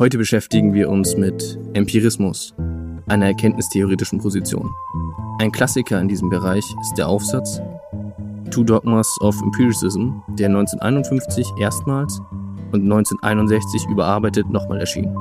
Heute 0.00 0.16
beschäftigen 0.16 0.72
wir 0.72 0.88
uns 0.88 1.14
mit 1.14 1.58
Empirismus, 1.74 2.54
einer 3.06 3.26
erkenntnistheoretischen 3.26 4.18
Position. 4.18 4.66
Ein 5.38 5.52
Klassiker 5.52 6.00
in 6.00 6.08
diesem 6.08 6.30
Bereich 6.30 6.64
ist 6.80 6.94
der 6.96 7.06
Aufsatz 7.06 7.60
Two 8.50 8.64
Dogmas 8.64 9.06
of 9.20 9.38
Empiricism, 9.42 10.12
der 10.38 10.48
1951 10.48 11.46
erstmals 11.58 12.18
und 12.72 12.84
1961 12.84 13.88
überarbeitet 13.90 14.48
nochmal 14.48 14.80
erschien. 14.80 15.14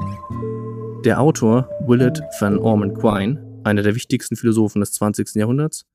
Der 1.04 1.20
Autor 1.20 1.68
Willard 1.86 2.22
van 2.40 2.58
Orman 2.58 2.94
Quine, 2.94 3.62
einer 3.66 3.82
der 3.82 3.96
wichtigsten 3.96 4.38
Philosophen 4.38 4.80
des 4.80 4.94
20. 4.94 5.36
Jahrhunderts, 5.36 5.88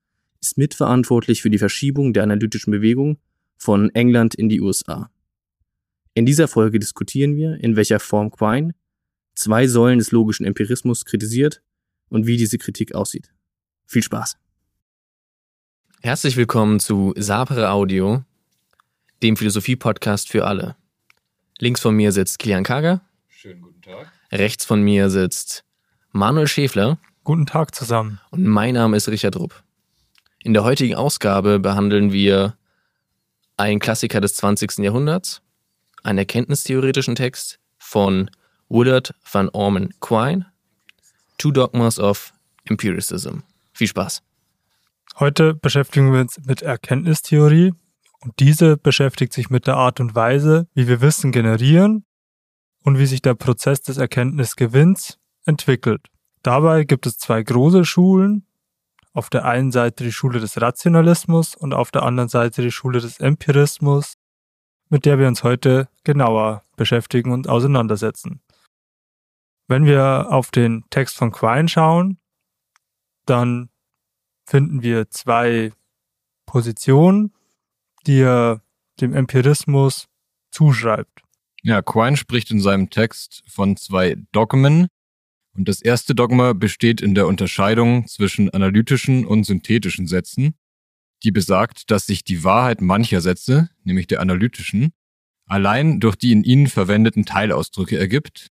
ist 0.42 0.58
mitverantwortlich 0.58 1.40
für 1.40 1.48
die 1.48 1.56
Verschiebung 1.56 2.12
der 2.12 2.22
analytischen 2.22 2.70
Bewegung 2.70 3.16
von 3.56 3.88
England 3.94 4.34
in 4.34 4.50
die 4.50 4.60
USA. 4.60 5.08
In 6.16 6.26
dieser 6.26 6.46
Folge 6.46 6.78
diskutieren 6.78 7.34
wir, 7.34 7.58
in 7.60 7.74
welcher 7.74 7.98
Form 7.98 8.30
Quine 8.30 8.76
zwei 9.34 9.66
Säulen 9.66 9.98
des 9.98 10.12
logischen 10.12 10.46
Empirismus 10.46 11.04
kritisiert 11.04 11.60
und 12.08 12.28
wie 12.28 12.36
diese 12.36 12.56
Kritik 12.56 12.94
aussieht. 12.94 13.32
Viel 13.84 14.04
Spaß! 14.04 14.36
Herzlich 16.02 16.36
willkommen 16.36 16.78
zu 16.78 17.14
Sapere 17.16 17.70
Audio, 17.70 18.22
dem 19.24 19.36
Philosophie-Podcast 19.36 20.28
für 20.28 20.44
alle. 20.46 20.76
Links 21.58 21.80
von 21.80 21.96
mir 21.96 22.12
sitzt 22.12 22.38
Kilian 22.38 22.62
Kager. 22.62 23.00
Schönen 23.26 23.62
guten 23.62 23.82
Tag. 23.82 24.12
Rechts 24.30 24.64
von 24.64 24.82
mir 24.82 25.10
sitzt 25.10 25.64
Manuel 26.12 26.46
Schäfler. 26.46 27.00
Guten 27.24 27.46
Tag 27.46 27.74
zusammen. 27.74 28.20
Und 28.30 28.46
mein 28.46 28.74
Name 28.74 28.96
ist 28.96 29.08
Richard 29.08 29.34
Rupp. 29.34 29.64
In 30.38 30.52
der 30.54 30.62
heutigen 30.62 30.94
Ausgabe 30.94 31.58
behandeln 31.58 32.12
wir 32.12 32.56
einen 33.56 33.80
Klassiker 33.80 34.20
des 34.20 34.34
20. 34.34 34.78
Jahrhunderts, 34.78 35.42
einen 36.04 36.18
erkenntnistheoretischen 36.18 37.16
Text 37.16 37.58
von 37.78 38.30
Willard 38.68 39.14
van 39.30 39.48
Orman 39.48 39.92
Quine, 40.00 40.46
Two 41.38 41.50
Dogmas 41.50 41.98
of 41.98 42.32
Empiricism. 42.64 43.40
Viel 43.72 43.88
Spaß. 43.88 44.22
Heute 45.18 45.54
beschäftigen 45.54 46.12
wir 46.12 46.20
uns 46.20 46.38
mit 46.44 46.62
Erkenntnistheorie 46.62 47.72
und 48.20 48.38
diese 48.38 48.76
beschäftigt 48.76 49.32
sich 49.32 49.50
mit 49.50 49.66
der 49.66 49.76
Art 49.76 50.00
und 50.00 50.14
Weise, 50.14 50.66
wie 50.74 50.88
wir 50.88 51.00
Wissen 51.00 51.32
generieren 51.32 52.04
und 52.82 52.98
wie 52.98 53.06
sich 53.06 53.22
der 53.22 53.34
Prozess 53.34 53.82
des 53.82 53.96
Erkenntnisgewinns 53.96 55.18
entwickelt. 55.44 56.08
Dabei 56.42 56.84
gibt 56.84 57.06
es 57.06 57.18
zwei 57.18 57.42
große 57.42 57.84
Schulen. 57.84 58.46
Auf 59.12 59.30
der 59.30 59.44
einen 59.44 59.70
Seite 59.70 60.04
die 60.04 60.12
Schule 60.12 60.40
des 60.40 60.60
Rationalismus 60.60 61.54
und 61.54 61.72
auf 61.72 61.90
der 61.90 62.02
anderen 62.02 62.28
Seite 62.28 62.62
die 62.62 62.72
Schule 62.72 63.00
des 63.00 63.20
Empirismus, 63.20 64.14
mit 64.94 65.06
der 65.06 65.18
wir 65.18 65.26
uns 65.26 65.42
heute 65.42 65.88
genauer 66.04 66.62
beschäftigen 66.76 67.32
und 67.32 67.48
auseinandersetzen. 67.48 68.40
Wenn 69.66 69.86
wir 69.86 70.28
auf 70.30 70.52
den 70.52 70.84
Text 70.90 71.16
von 71.16 71.32
Quine 71.32 71.68
schauen, 71.68 72.18
dann 73.26 73.70
finden 74.46 74.84
wir 74.84 75.10
zwei 75.10 75.72
Positionen, 76.46 77.34
die 78.06 78.20
er 78.20 78.62
dem 79.00 79.14
Empirismus 79.14 80.06
zuschreibt. 80.52 81.22
Ja, 81.64 81.82
Quine 81.82 82.16
spricht 82.16 82.52
in 82.52 82.60
seinem 82.60 82.88
Text 82.88 83.42
von 83.48 83.76
zwei 83.76 84.14
Dogmen. 84.30 84.86
Und 85.56 85.68
das 85.68 85.82
erste 85.82 86.14
Dogma 86.14 86.52
besteht 86.52 87.00
in 87.00 87.16
der 87.16 87.26
Unterscheidung 87.26 88.06
zwischen 88.06 88.48
analytischen 88.50 89.26
und 89.26 89.42
synthetischen 89.42 90.06
Sätzen, 90.06 90.54
die 91.24 91.32
besagt, 91.32 91.90
dass 91.90 92.06
sich 92.06 92.22
die 92.22 92.44
Wahrheit 92.44 92.80
mancher 92.80 93.20
Sätze, 93.20 93.70
nämlich 93.82 94.06
der 94.06 94.20
analytischen, 94.20 94.92
allein 95.46 96.00
durch 96.00 96.16
die 96.16 96.32
in 96.32 96.44
ihnen 96.44 96.66
verwendeten 96.66 97.24
Teilausdrücke 97.24 97.98
ergibt, 97.98 98.48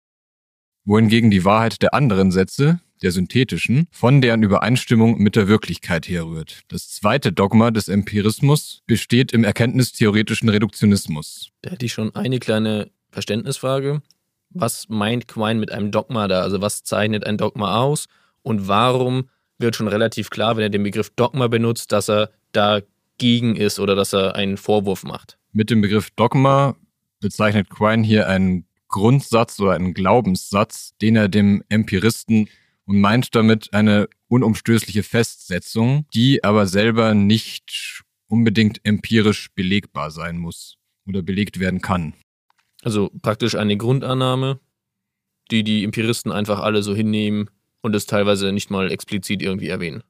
wohingegen 0.85 1.31
die 1.31 1.45
Wahrheit 1.45 1.83
der 1.83 1.95
anderen 1.95 2.31
Sätze, 2.31 2.81
der 3.03 3.13
synthetischen, 3.13 3.89
von 3.91 4.21
deren 4.21 4.43
Übereinstimmung 4.43 5.19
mit 5.19 5.37
der 5.37 5.49
Wirklichkeit 5.49 6.09
herrührt. 6.09 6.63
Das 6.69 6.91
zweite 6.91 7.33
Dogma 7.33 7.71
des 7.71 7.89
Empirismus 7.89 8.83
besteht 8.87 9.33
im 9.33 9.45
erkenntnistheoretischen 9.45 10.49
Reduktionismus. 10.49 11.51
Da 11.63 11.71
hätte 11.71 11.87
ich 11.87 11.93
schon 11.93 12.15
eine 12.15 12.39
kleine 12.39 12.91
Verständnisfrage. 13.11 14.03
Was 14.51 14.89
meint 14.89 15.29
Quine 15.29 15.61
mit 15.61 15.71
einem 15.73 15.91
Dogma 15.91 16.29
da? 16.29 16.41
Also 16.41 16.61
was 16.63 16.85
zeichnet 16.85 17.27
ein 17.27 17.37
Dogma 17.37 17.81
aus? 17.81 18.07
Und 18.43 18.69
warum 18.69 19.29
wird 19.59 19.77
schon 19.77 19.89
relativ 19.89 20.31
klar, 20.31 20.57
wenn 20.57 20.63
er 20.63 20.71
den 20.71 20.83
Begriff 20.83 21.11
Dogma 21.11 21.49
benutzt, 21.49 21.93
dass 21.93 22.09
er 22.09 22.31
dagegen 22.57 23.57
ist 23.57 23.79
oder 23.79 23.95
dass 23.95 24.13
er 24.13 24.35
einen 24.35 24.57
Vorwurf 24.57 25.05
macht? 25.05 25.39
Mit 25.53 25.71
dem 25.71 25.81
Begriff 25.81 26.11
Dogma 26.11 26.77
bezeichnet 27.21 27.71
Quine 27.71 28.03
hier 28.03 28.29
einen 28.29 28.67
Grundsatz 28.89 29.59
oder 29.61 29.73
einen 29.73 29.95
Glaubenssatz, 29.95 30.95
den 31.01 31.17
er 31.17 31.29
dem 31.29 31.63
Empiristen 31.69 32.49
und 32.87 33.01
meint 33.01 33.35
damit 33.35 33.73
eine 33.75 34.09
unumstößliche 34.29 35.03
Festsetzung, 35.03 36.07
die 36.15 36.45
aber 36.45 36.67
selber 36.67 37.15
nicht 37.15 38.03
unbedingt 38.29 38.81
empirisch 38.85 39.49
belegbar 39.55 40.11
sein 40.11 40.39
muss 40.39 40.79
oder 41.07 41.23
belegt 41.23 41.59
werden 41.59 41.81
kann. 41.81 42.15
Also 42.83 43.11
praktisch 43.23 43.55
eine 43.55 43.77
Grundannahme, 43.77 44.61
die 45.51 45.65
die 45.65 45.85
Empiristen 45.85 46.33
einfach 46.33 46.61
alle 46.61 46.83
so 46.83 46.95
hinnehmen 46.95 47.51
und 47.83 47.95
es 47.95 48.07
teilweise 48.07 48.53
nicht 48.53 48.71
mal 48.71 48.91
explizit 48.91 49.43
irgendwie 49.43 49.69
erwähnen. 49.69 50.03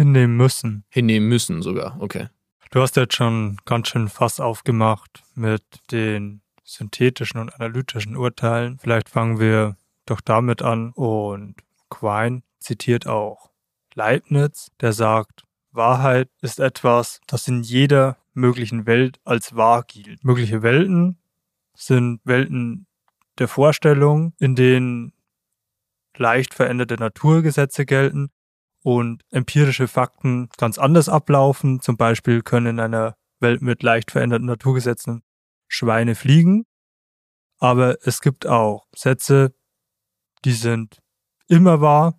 Hinnehmen 0.00 0.34
müssen. 0.34 0.84
Hinnehmen 0.88 1.28
müssen 1.28 1.60
sogar, 1.60 2.00
okay. 2.00 2.28
Du 2.70 2.80
hast 2.80 2.96
jetzt 2.96 3.14
schon 3.14 3.58
ganz 3.66 3.88
schön 3.88 4.08
Fass 4.08 4.40
aufgemacht 4.40 5.22
mit 5.34 5.62
den 5.90 6.40
synthetischen 6.64 7.38
und 7.38 7.54
analytischen 7.54 8.16
Urteilen. 8.16 8.78
Vielleicht 8.78 9.10
fangen 9.10 9.38
wir 9.38 9.76
doch 10.06 10.22
damit 10.22 10.62
an 10.62 10.92
und 10.92 11.56
Quine 11.90 12.42
zitiert 12.60 13.06
auch 13.06 13.50
Leibniz, 13.94 14.70
der 14.80 14.94
sagt, 14.94 15.44
Wahrheit 15.70 16.30
ist 16.40 16.60
etwas, 16.60 17.20
das 17.26 17.46
in 17.46 17.62
jeder 17.62 18.16
möglichen 18.32 18.86
Welt 18.86 19.20
als 19.24 19.54
wahr 19.54 19.84
gilt. 19.86 20.24
Mögliche 20.24 20.62
Welten 20.62 21.18
sind 21.74 22.22
Welten 22.24 22.86
der 23.36 23.48
Vorstellung, 23.48 24.32
in 24.38 24.54
denen 24.54 25.12
leicht 26.16 26.54
veränderte 26.54 26.94
Naturgesetze 26.94 27.84
gelten 27.84 28.30
und 28.82 29.24
empirische 29.30 29.88
Fakten 29.88 30.48
ganz 30.56 30.78
anders 30.78 31.08
ablaufen. 31.08 31.80
Zum 31.80 31.96
Beispiel 31.96 32.42
können 32.42 32.66
in 32.66 32.80
einer 32.80 33.16
Welt 33.38 33.62
mit 33.62 33.82
leicht 33.82 34.10
veränderten 34.10 34.46
Naturgesetzen 34.46 35.22
Schweine 35.68 36.14
fliegen. 36.14 36.66
Aber 37.58 37.98
es 38.06 38.20
gibt 38.20 38.46
auch 38.46 38.86
Sätze, 38.94 39.54
die 40.44 40.52
sind 40.52 41.02
immer 41.46 41.80
wahr, 41.80 42.18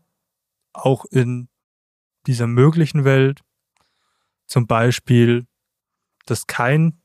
auch 0.73 1.05
in 1.05 1.50
dieser 2.27 2.47
möglichen 2.47 3.03
Welt. 3.03 3.41
Zum 4.45 4.67
Beispiel, 4.67 5.47
dass 6.25 6.47
kein 6.47 7.01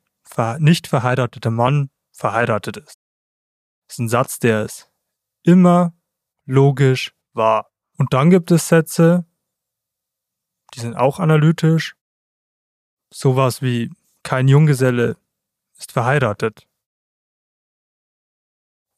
nicht 0.59 0.87
verheirateter 0.87 1.51
Mann 1.51 1.91
verheiratet 2.13 2.77
ist. 2.77 2.99
Das 3.87 3.95
ist 3.95 3.99
ein 4.01 4.09
Satz, 4.09 4.39
der 4.39 4.65
ist 4.65 4.91
immer 5.45 5.95
logisch 6.45 7.15
wahr. 7.33 7.71
Und 7.97 8.13
dann 8.13 8.31
gibt 8.31 8.51
es 8.51 8.69
Sätze, 8.69 9.25
die 10.77 10.81
sind 10.81 10.95
auch 10.95 11.19
analytisch. 11.19 11.97
Sowas 13.13 13.63
wie 13.63 13.91
kein 14.23 14.47
Junggeselle 14.47 15.17
ist 15.79 15.93
verheiratet. 15.93 16.69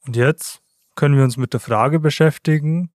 Und 0.06 0.16
jetzt 0.16 0.60
können 0.96 1.16
wir 1.16 1.24
uns 1.24 1.36
mit 1.36 1.52
der 1.52 1.60
Frage 1.60 2.00
beschäftigen, 2.00 2.90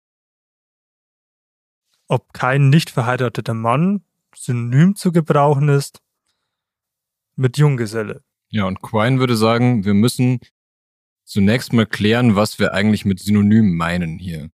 ob 2.08 2.34
kein 2.34 2.70
nicht 2.70 2.90
verheirateter 2.90 3.54
Mann 3.54 4.04
synonym 4.36 4.96
zu 4.96 5.12
gebrauchen 5.12 5.70
ist 5.70 6.02
mit 7.36 7.58
Junggeselle. 7.58 8.24
Ja, 8.50 8.66
und 8.66 8.82
Quine 8.82 9.20
würde 9.20 9.36
sagen, 9.36 9.86
wir 9.86 9.94
müssen 9.94 10.40
zunächst 11.24 11.74
mal 11.74 11.86
klären, 11.86 12.36
was 12.36 12.60
wir 12.60 12.74
eigentlich 12.74 13.06
mit 13.06 13.20
Synonym 13.20 13.76
meinen 13.76 14.18
hier. 14.18 14.50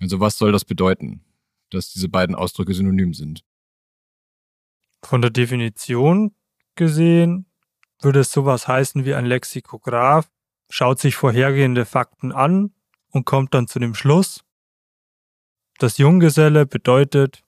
Also 0.00 0.20
was 0.20 0.36
soll 0.36 0.52
das 0.52 0.64
bedeuten, 0.64 1.24
dass 1.70 1.92
diese 1.92 2.08
beiden 2.08 2.34
Ausdrücke 2.34 2.74
synonym 2.74 3.14
sind? 3.14 3.44
Von 5.02 5.22
der 5.22 5.30
Definition 5.30 6.34
gesehen 6.74 7.46
würde 8.00 8.20
es 8.20 8.30
sowas 8.30 8.68
heißen 8.68 9.04
wie 9.04 9.14
ein 9.14 9.26
Lexikograph 9.26 10.28
schaut 10.70 11.00
sich 11.00 11.16
vorhergehende 11.16 11.84
Fakten 11.84 12.32
an 12.32 12.74
und 13.10 13.24
kommt 13.24 13.54
dann 13.54 13.68
zu 13.68 13.78
dem 13.78 13.94
Schluss, 13.94 14.44
dass 15.78 15.98
Junggeselle 15.98 16.66
bedeutet, 16.66 17.42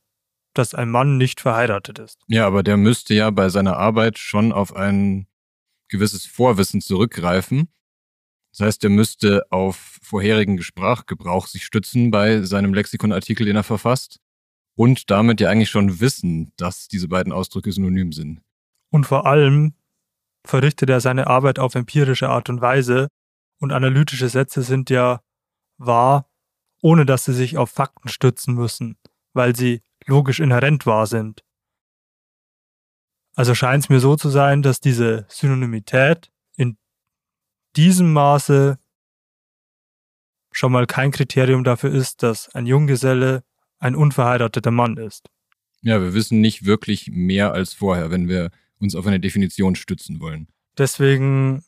dass 0.55 0.75
ein 0.75 0.91
Mann 0.91 1.17
nicht 1.17 1.41
verheiratet 1.41 1.99
ist. 1.99 2.19
Ja, 2.27 2.47
aber 2.47 2.63
der 2.63 2.77
müsste 2.77 3.15
ja 3.15 3.31
bei 3.31 3.49
seiner 3.49 3.77
Arbeit 3.77 4.19
schon 4.19 4.53
auf 4.53 4.75
ein 4.75 5.27
gewisses 5.89 6.27
Vorwissen 6.27 6.81
zurückgreifen. 6.81 7.69
Das 8.53 8.67
heißt, 8.67 8.85
er 8.85 8.91
müsste 8.91 9.45
auf 9.51 9.99
vorherigen 10.03 10.61
Sprachgebrauch 10.61 11.47
sich 11.47 11.65
stützen 11.65 12.11
bei 12.11 12.43
seinem 12.43 12.75
Lexikonartikel, 12.75 13.47
den 13.47 13.57
er 13.57 13.63
verfasst. 13.63 14.21
Und 14.81 15.11
damit 15.11 15.43
ja 15.43 15.51
eigentlich 15.51 15.69
schon 15.69 16.01
wissen, 16.01 16.55
dass 16.57 16.89
diese 16.89 17.07
beiden 17.07 17.35
Ausdrücke 17.35 17.71
synonym 17.71 18.13
sind. 18.13 18.41
Und 18.89 19.05
vor 19.05 19.27
allem 19.27 19.75
verrichtet 20.43 20.89
er 20.89 21.03
seine 21.03 21.27
Arbeit 21.27 21.59
auf 21.59 21.75
empirische 21.75 22.31
Art 22.31 22.49
und 22.49 22.63
Weise 22.63 23.09
und 23.59 23.73
analytische 23.73 24.31
Sätze 24.31 24.63
sind 24.63 24.89
ja 24.89 25.21
wahr, 25.77 26.31
ohne 26.81 27.05
dass 27.05 27.27
sie 27.27 27.35
sich 27.35 27.59
auf 27.59 27.69
Fakten 27.69 28.09
stützen 28.09 28.55
müssen, 28.55 28.97
weil 29.35 29.55
sie 29.55 29.83
logisch 30.07 30.41
inhärent 30.41 30.87
wahr 30.87 31.07
sind. 31.07 31.45
Also 33.37 33.55
scheint 33.55 33.85
es 33.85 33.91
mir 33.91 34.01
so 34.01 34.17
zu 34.17 34.31
sein, 34.31 34.63
dass 34.63 34.81
diese 34.81 35.27
Synonymität 35.29 36.33
in 36.57 36.79
diesem 37.77 38.15
Maße 38.15 38.79
schon 40.53 40.73
mal 40.73 40.87
kein 40.87 41.11
Kriterium 41.11 41.65
dafür 41.65 41.93
ist, 41.93 42.23
dass 42.23 42.49
ein 42.55 42.65
Junggeselle 42.65 43.45
ein 43.81 43.97
unverheirateter 43.97 44.71
Mann 44.71 44.97
ist. 44.97 45.29
Ja, 45.83 46.01
wir 46.01 46.15
wissen 46.15 46.41
nicht 46.41 46.67
wirklich 46.67 47.09
mehr 47.11 47.53
als 47.53 47.73
vorher, 47.73 48.11
wenn 48.11 48.29
wir 48.29 48.51
uns 48.79 48.95
auf 48.95 49.07
eine 49.07 49.19
Definition 49.19 49.75
stützen 49.75 50.21
wollen. 50.21 50.49
Deswegen 50.79 51.65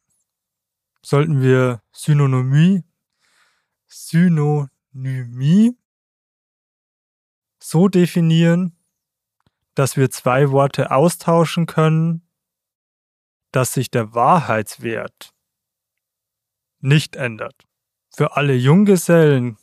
sollten 1.02 1.42
wir 1.42 1.82
Synonymie, 1.92 2.84
Synonymie 3.88 5.76
so 7.58 7.88
definieren, 7.88 8.76
dass 9.74 9.96
wir 9.96 10.10
zwei 10.10 10.50
Worte 10.50 10.90
austauschen 10.90 11.66
können, 11.66 12.22
dass 13.50 13.72
sich 13.72 13.90
der 13.90 14.14
Wahrheitswert 14.14 15.34
nicht 16.80 17.16
ändert. 17.16 17.66
Für 18.14 18.36
alle 18.36 18.54
Junggesellen 18.54 19.56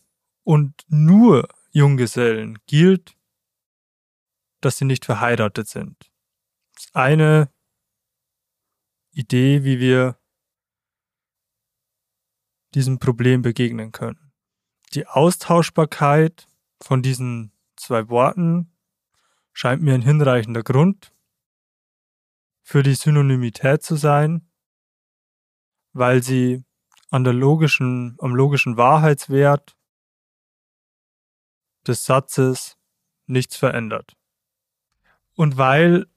und 0.43 0.73
nur 0.87 1.47
Junggesellen 1.71 2.59
gilt, 2.65 3.15
dass 4.61 4.77
sie 4.77 4.85
nicht 4.85 5.05
verheiratet 5.05 5.67
sind. 5.67 6.11
Das 6.73 6.85
ist 6.85 6.95
eine 6.95 7.51
Idee, 9.11 9.63
wie 9.63 9.79
wir 9.79 10.19
diesem 12.73 12.99
Problem 12.99 13.41
begegnen 13.41 13.91
können. 13.91 14.31
Die 14.93 15.07
Austauschbarkeit 15.07 16.47
von 16.81 17.01
diesen 17.01 17.51
zwei 17.75 18.09
Worten 18.09 18.75
scheint 19.53 19.81
mir 19.81 19.93
ein 19.93 20.01
hinreichender 20.01 20.63
Grund 20.63 21.13
für 22.61 22.83
die 22.83 22.93
Synonymität 22.93 23.83
zu 23.83 23.95
sein, 23.95 24.49
weil 25.93 26.21
sie 26.23 26.63
an 27.09 27.23
der 27.23 27.33
logischen, 27.33 28.15
am 28.19 28.35
logischen 28.35 28.77
Wahrheitswert 28.77 29.75
des 31.87 32.05
Satzes 32.05 32.77
nichts 33.27 33.55
verändert. 33.55 34.15
Und 35.35 35.57
weil, 35.57 36.07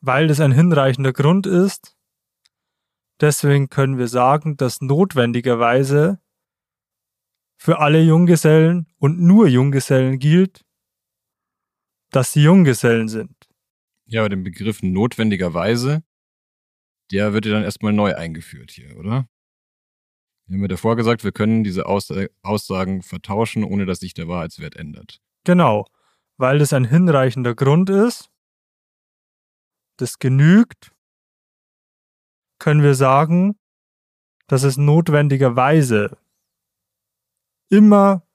weil 0.00 0.28
das 0.28 0.40
ein 0.40 0.52
hinreichender 0.52 1.12
Grund 1.12 1.46
ist, 1.46 1.96
deswegen 3.20 3.70
können 3.70 3.98
wir 3.98 4.08
sagen, 4.08 4.56
dass 4.56 4.80
notwendigerweise 4.80 6.20
für 7.56 7.78
alle 7.78 8.02
Junggesellen 8.02 8.86
und 8.98 9.20
nur 9.20 9.48
Junggesellen 9.48 10.18
gilt, 10.18 10.64
dass 12.10 12.32
sie 12.32 12.42
Junggesellen 12.42 13.08
sind. 13.08 13.48
Ja, 14.06 14.20
aber 14.20 14.28
den 14.28 14.42
Begriff 14.42 14.82
notwendigerweise, 14.82 16.02
der 17.10 17.32
wird 17.32 17.46
ja 17.46 17.52
dann 17.52 17.64
erstmal 17.64 17.92
neu 17.92 18.14
eingeführt 18.14 18.70
hier, 18.72 18.96
oder? 18.96 19.28
Wir 20.46 20.56
haben 20.56 20.62
ja 20.62 20.68
davor 20.68 20.96
gesagt, 20.96 21.24
wir 21.24 21.32
können 21.32 21.64
diese 21.64 21.86
Aussagen 21.86 23.02
vertauschen, 23.02 23.64
ohne 23.64 23.86
dass 23.86 24.00
sich 24.00 24.14
der 24.14 24.28
Wahrheitswert 24.28 24.76
ändert. 24.76 25.20
Genau, 25.44 25.86
weil 26.36 26.58
das 26.58 26.72
ein 26.72 26.84
hinreichender 26.84 27.54
Grund 27.54 27.90
ist, 27.90 28.28
das 29.96 30.18
genügt, 30.18 30.92
können 32.58 32.82
wir 32.82 32.94
sagen, 32.94 33.58
dass 34.46 34.62
es 34.62 34.76
notwendigerweise 34.76 36.18
immer 37.70 38.26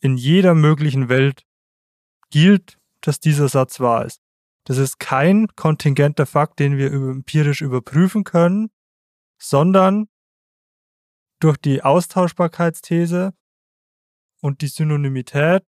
in 0.00 0.16
jeder 0.16 0.54
möglichen 0.54 1.08
Welt 1.08 1.44
gilt, 2.30 2.78
dass 3.00 3.20
dieser 3.20 3.48
Satz 3.48 3.80
wahr 3.80 4.06
ist. 4.06 4.20
Das 4.64 4.78
ist 4.78 4.98
kein 4.98 5.48
kontingenter 5.56 6.26
Fakt, 6.26 6.58
den 6.58 6.78
wir 6.78 6.92
empirisch 6.92 7.60
überprüfen 7.60 8.24
können, 8.24 8.70
sondern 9.38 10.08
durch 11.44 11.58
die 11.58 11.82
Austauschbarkeitsthese 11.82 13.34
und 14.40 14.62
die 14.62 14.66
Synonymität, 14.66 15.62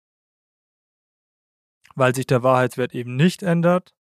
weil 1.95 2.15
sich 2.15 2.27
der 2.27 2.43
Wahrheitswert 2.43 2.95
eben 2.95 3.17
nicht 3.17 3.43
ändert, 3.43 3.93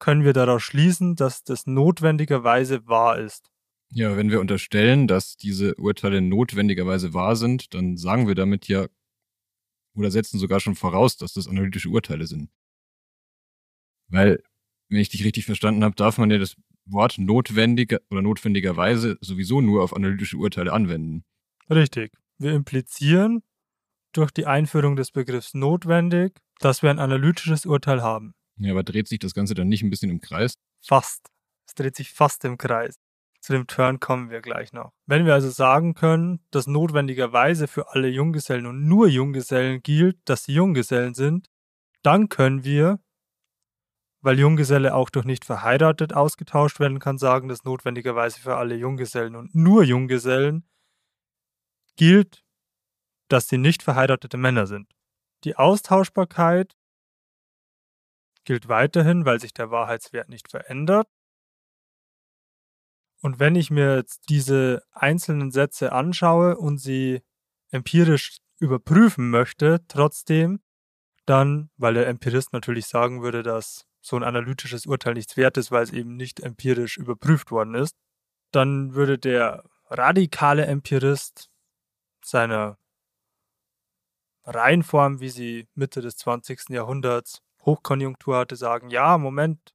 können 0.00 0.24
wir 0.24 0.32
daraus 0.32 0.64
schließen, 0.64 1.14
dass 1.14 1.44
das 1.44 1.68
notwendigerweise 1.68 2.88
wahr 2.88 3.20
ist. 3.20 3.52
Ja, 3.92 4.16
wenn 4.16 4.30
wir 4.30 4.40
unterstellen, 4.40 5.06
dass 5.06 5.36
diese 5.36 5.76
Urteile 5.76 6.20
notwendigerweise 6.20 7.14
wahr 7.14 7.36
sind, 7.36 7.72
dann 7.72 7.96
sagen 7.96 8.26
wir 8.26 8.34
damit 8.34 8.66
ja 8.66 8.88
oder 9.94 10.10
setzen 10.10 10.40
sogar 10.40 10.58
schon 10.58 10.74
voraus, 10.74 11.16
dass 11.16 11.34
das 11.34 11.46
analytische 11.46 11.90
Urteile 11.90 12.26
sind. 12.26 12.50
Weil, 14.08 14.42
wenn 14.88 14.98
ich 14.98 15.10
dich 15.10 15.22
richtig 15.22 15.44
verstanden 15.44 15.84
habe, 15.84 15.94
darf 15.94 16.18
man 16.18 16.32
ja 16.32 16.38
das 16.38 16.56
Wort 16.86 17.18
notwendiger 17.18 18.00
oder 18.10 18.22
notwendigerweise 18.22 19.18
sowieso 19.20 19.60
nur 19.60 19.82
auf 19.82 19.94
analytische 19.94 20.36
Urteile 20.36 20.72
anwenden. 20.72 21.24
Richtig. 21.68 22.12
Wir 22.38 22.52
implizieren 22.52 23.42
durch 24.12 24.30
die 24.30 24.46
Einführung 24.46 24.96
des 24.96 25.12
Begriffs 25.12 25.54
notwendig, 25.54 26.38
dass 26.58 26.82
wir 26.82 26.90
ein 26.90 26.98
analytisches 26.98 27.66
Urteil 27.66 28.02
haben. 28.02 28.34
Ja, 28.56 28.72
aber 28.72 28.82
dreht 28.82 29.08
sich 29.08 29.18
das 29.18 29.34
Ganze 29.34 29.54
dann 29.54 29.68
nicht 29.68 29.82
ein 29.82 29.90
bisschen 29.90 30.10
im 30.10 30.20
Kreis? 30.20 30.54
Fast. 30.82 31.26
Es 31.66 31.74
dreht 31.74 31.96
sich 31.96 32.12
fast 32.12 32.44
im 32.44 32.58
Kreis. 32.58 32.96
Zu 33.40 33.54
dem 33.54 33.66
Turn 33.66 34.00
kommen 34.00 34.28
wir 34.28 34.42
gleich 34.42 34.72
noch. 34.72 34.92
Wenn 35.06 35.24
wir 35.24 35.32
also 35.32 35.48
sagen 35.48 35.94
können, 35.94 36.40
dass 36.50 36.66
notwendigerweise 36.66 37.68
für 37.68 37.90
alle 37.92 38.08
Junggesellen 38.08 38.66
und 38.66 38.86
nur 38.86 39.08
Junggesellen 39.08 39.82
gilt, 39.82 40.18
dass 40.26 40.44
sie 40.44 40.52
Junggesellen 40.52 41.14
sind, 41.14 41.48
dann 42.02 42.28
können 42.28 42.64
wir 42.64 43.00
weil 44.22 44.38
Junggeselle 44.38 44.94
auch 44.94 45.10
durch 45.10 45.24
nicht 45.24 45.44
verheiratet 45.44 46.12
ausgetauscht 46.12 46.78
werden 46.80 46.98
kann, 46.98 47.18
sagen, 47.18 47.48
dass 47.48 47.64
notwendigerweise 47.64 48.40
für 48.40 48.56
alle 48.56 48.76
Junggesellen 48.76 49.36
und 49.36 49.54
nur 49.54 49.82
Junggesellen 49.82 50.68
gilt, 51.96 52.44
dass 53.28 53.48
sie 53.48 53.58
nicht 53.58 53.82
verheiratete 53.82 54.36
Männer 54.36 54.66
sind. 54.66 54.92
Die 55.44 55.56
Austauschbarkeit 55.56 56.76
gilt 58.44 58.68
weiterhin, 58.68 59.24
weil 59.24 59.40
sich 59.40 59.54
der 59.54 59.70
Wahrheitswert 59.70 60.28
nicht 60.28 60.50
verändert. 60.50 61.08
Und 63.22 63.38
wenn 63.38 63.54
ich 63.54 63.70
mir 63.70 63.96
jetzt 63.96 64.28
diese 64.28 64.82
einzelnen 64.92 65.50
Sätze 65.50 65.92
anschaue 65.92 66.56
und 66.56 66.78
sie 66.78 67.22
empirisch 67.70 68.38
überprüfen 68.58 69.30
möchte, 69.30 69.84
trotzdem, 69.88 70.60
dann, 71.26 71.70
weil 71.76 71.94
der 71.94 72.08
Empirist 72.08 72.52
natürlich 72.52 72.86
sagen 72.86 73.22
würde, 73.22 73.42
dass 73.42 73.89
so 74.00 74.16
ein 74.16 74.24
analytisches 74.24 74.86
Urteil 74.86 75.14
nichts 75.14 75.36
wert 75.36 75.56
ist, 75.56 75.70
weil 75.70 75.82
es 75.82 75.92
eben 75.92 76.16
nicht 76.16 76.40
empirisch 76.40 76.96
überprüft 76.96 77.50
worden 77.50 77.74
ist, 77.74 77.96
dann 78.50 78.94
würde 78.94 79.18
der 79.18 79.64
radikale 79.88 80.66
Empirist 80.66 81.50
seiner 82.24 82.78
Reihenform, 84.44 85.20
wie 85.20 85.28
sie 85.28 85.68
Mitte 85.74 86.00
des 86.00 86.16
20. 86.16 86.70
Jahrhunderts 86.70 87.42
Hochkonjunktur 87.64 88.38
hatte, 88.38 88.56
sagen, 88.56 88.90
ja, 88.90 89.18
Moment, 89.18 89.74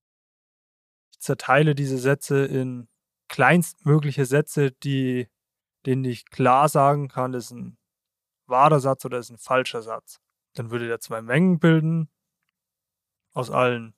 ich 1.12 1.20
zerteile 1.20 1.76
diese 1.76 1.98
Sätze 1.98 2.46
in 2.46 2.88
kleinstmögliche 3.28 4.26
Sätze, 4.26 4.72
die, 4.72 5.28
denen 5.86 6.04
ich 6.04 6.26
klar 6.26 6.68
sagen 6.68 7.08
kann, 7.08 7.32
das 7.32 7.46
ist 7.46 7.52
ein 7.52 7.78
wahrer 8.48 8.80
Satz 8.80 9.06
oder 9.06 9.20
ist 9.20 9.30
ein 9.30 9.38
falscher 9.38 9.82
Satz. 9.82 10.20
Dann 10.54 10.72
würde 10.72 10.88
der 10.88 11.00
zwei 11.00 11.22
Mengen 11.22 11.60
bilden 11.60 12.10
aus 13.34 13.52
allen 13.52 13.94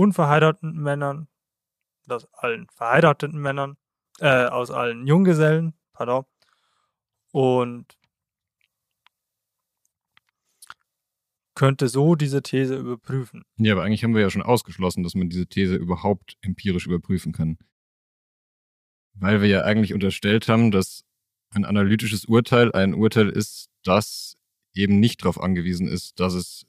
unverheirateten 0.00 0.80
Männern, 0.80 1.28
aus 2.08 2.26
allen 2.32 2.66
verheirateten 2.70 3.38
Männern, 3.38 3.76
äh, 4.18 4.46
aus 4.46 4.70
allen 4.70 5.06
Junggesellen, 5.06 5.74
pardon, 5.92 6.24
und 7.32 7.98
könnte 11.54 11.88
so 11.88 12.14
diese 12.14 12.42
These 12.42 12.76
überprüfen. 12.76 13.44
Ja, 13.58 13.74
aber 13.74 13.82
eigentlich 13.84 14.02
haben 14.02 14.14
wir 14.14 14.22
ja 14.22 14.30
schon 14.30 14.42
ausgeschlossen, 14.42 15.02
dass 15.02 15.14
man 15.14 15.28
diese 15.28 15.46
These 15.46 15.76
überhaupt 15.76 16.38
empirisch 16.40 16.86
überprüfen 16.86 17.32
kann. 17.32 17.58
Weil 19.12 19.42
wir 19.42 19.48
ja 19.48 19.62
eigentlich 19.64 19.92
unterstellt 19.92 20.48
haben, 20.48 20.70
dass 20.70 21.04
ein 21.50 21.66
analytisches 21.66 22.24
Urteil 22.24 22.72
ein 22.72 22.94
Urteil 22.94 23.28
ist, 23.28 23.68
das 23.84 24.38
eben 24.72 25.00
nicht 25.00 25.22
darauf 25.22 25.38
angewiesen 25.38 25.86
ist, 25.86 26.18
dass 26.18 26.32
es 26.32 26.64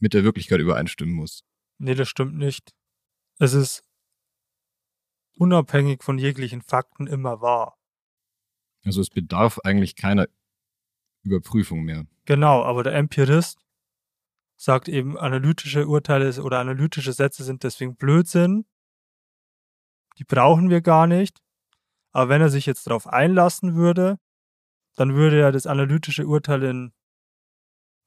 mit 0.00 0.14
der 0.14 0.24
Wirklichkeit 0.24 0.58
übereinstimmen 0.58 1.14
muss. 1.14 1.44
Nee, 1.78 1.94
das 1.94 2.08
stimmt 2.08 2.36
nicht. 2.36 2.74
Es 3.38 3.54
ist 3.54 3.84
unabhängig 5.34 6.02
von 6.02 6.18
jeglichen 6.18 6.62
Fakten 6.62 7.06
immer 7.06 7.40
wahr. 7.40 7.78
Also 8.84 9.00
es 9.00 9.10
bedarf 9.10 9.58
eigentlich 9.64 9.96
keiner 9.96 10.28
Überprüfung 11.22 11.82
mehr. 11.84 12.06
Genau, 12.24 12.62
aber 12.64 12.82
der 12.82 12.94
Empirist 12.94 13.64
sagt 14.56 14.88
eben, 14.88 15.16
analytische 15.16 15.86
Urteile 15.86 16.42
oder 16.42 16.58
analytische 16.58 17.12
Sätze 17.12 17.44
sind 17.44 17.62
deswegen 17.62 17.96
Blödsinn. 17.96 18.66
Die 20.18 20.24
brauchen 20.24 20.68
wir 20.68 20.80
gar 20.80 21.06
nicht. 21.06 21.38
Aber 22.10 22.28
wenn 22.28 22.40
er 22.40 22.48
sich 22.48 22.66
jetzt 22.66 22.86
darauf 22.86 23.06
einlassen 23.06 23.76
würde, 23.76 24.18
dann 24.96 25.14
würde 25.14 25.40
er 25.40 25.52
das 25.52 25.66
analytische 25.66 26.26
Urteil 26.26 26.64
in 26.64 26.92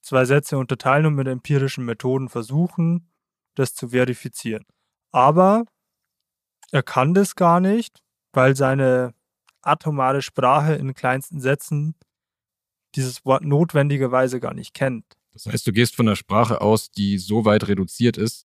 zwei 0.01 0.25
Sätze 0.25 0.57
unterteilen 0.57 1.05
und 1.05 1.15
mit 1.15 1.27
empirischen 1.27 1.85
Methoden 1.85 2.27
versuchen, 2.27 3.10
das 3.55 3.73
zu 3.73 3.89
verifizieren. 3.89 4.65
Aber 5.11 5.65
er 6.71 6.83
kann 6.83 7.13
das 7.13 7.35
gar 7.35 7.59
nicht, 7.59 8.01
weil 8.33 8.55
seine 8.55 9.13
atomare 9.61 10.21
Sprache 10.21 10.73
in 10.73 10.93
kleinsten 10.93 11.39
Sätzen 11.39 11.95
dieses 12.95 13.25
Wort 13.25 13.43
notwendigerweise 13.43 14.39
gar 14.39 14.53
nicht 14.53 14.73
kennt. 14.73 15.05
Das 15.33 15.45
heißt, 15.45 15.67
du 15.67 15.71
gehst 15.71 15.95
von 15.95 16.07
einer 16.07 16.15
Sprache 16.15 16.61
aus, 16.61 16.91
die 16.91 17.17
so 17.17 17.45
weit 17.45 17.67
reduziert 17.67 18.17
ist, 18.17 18.47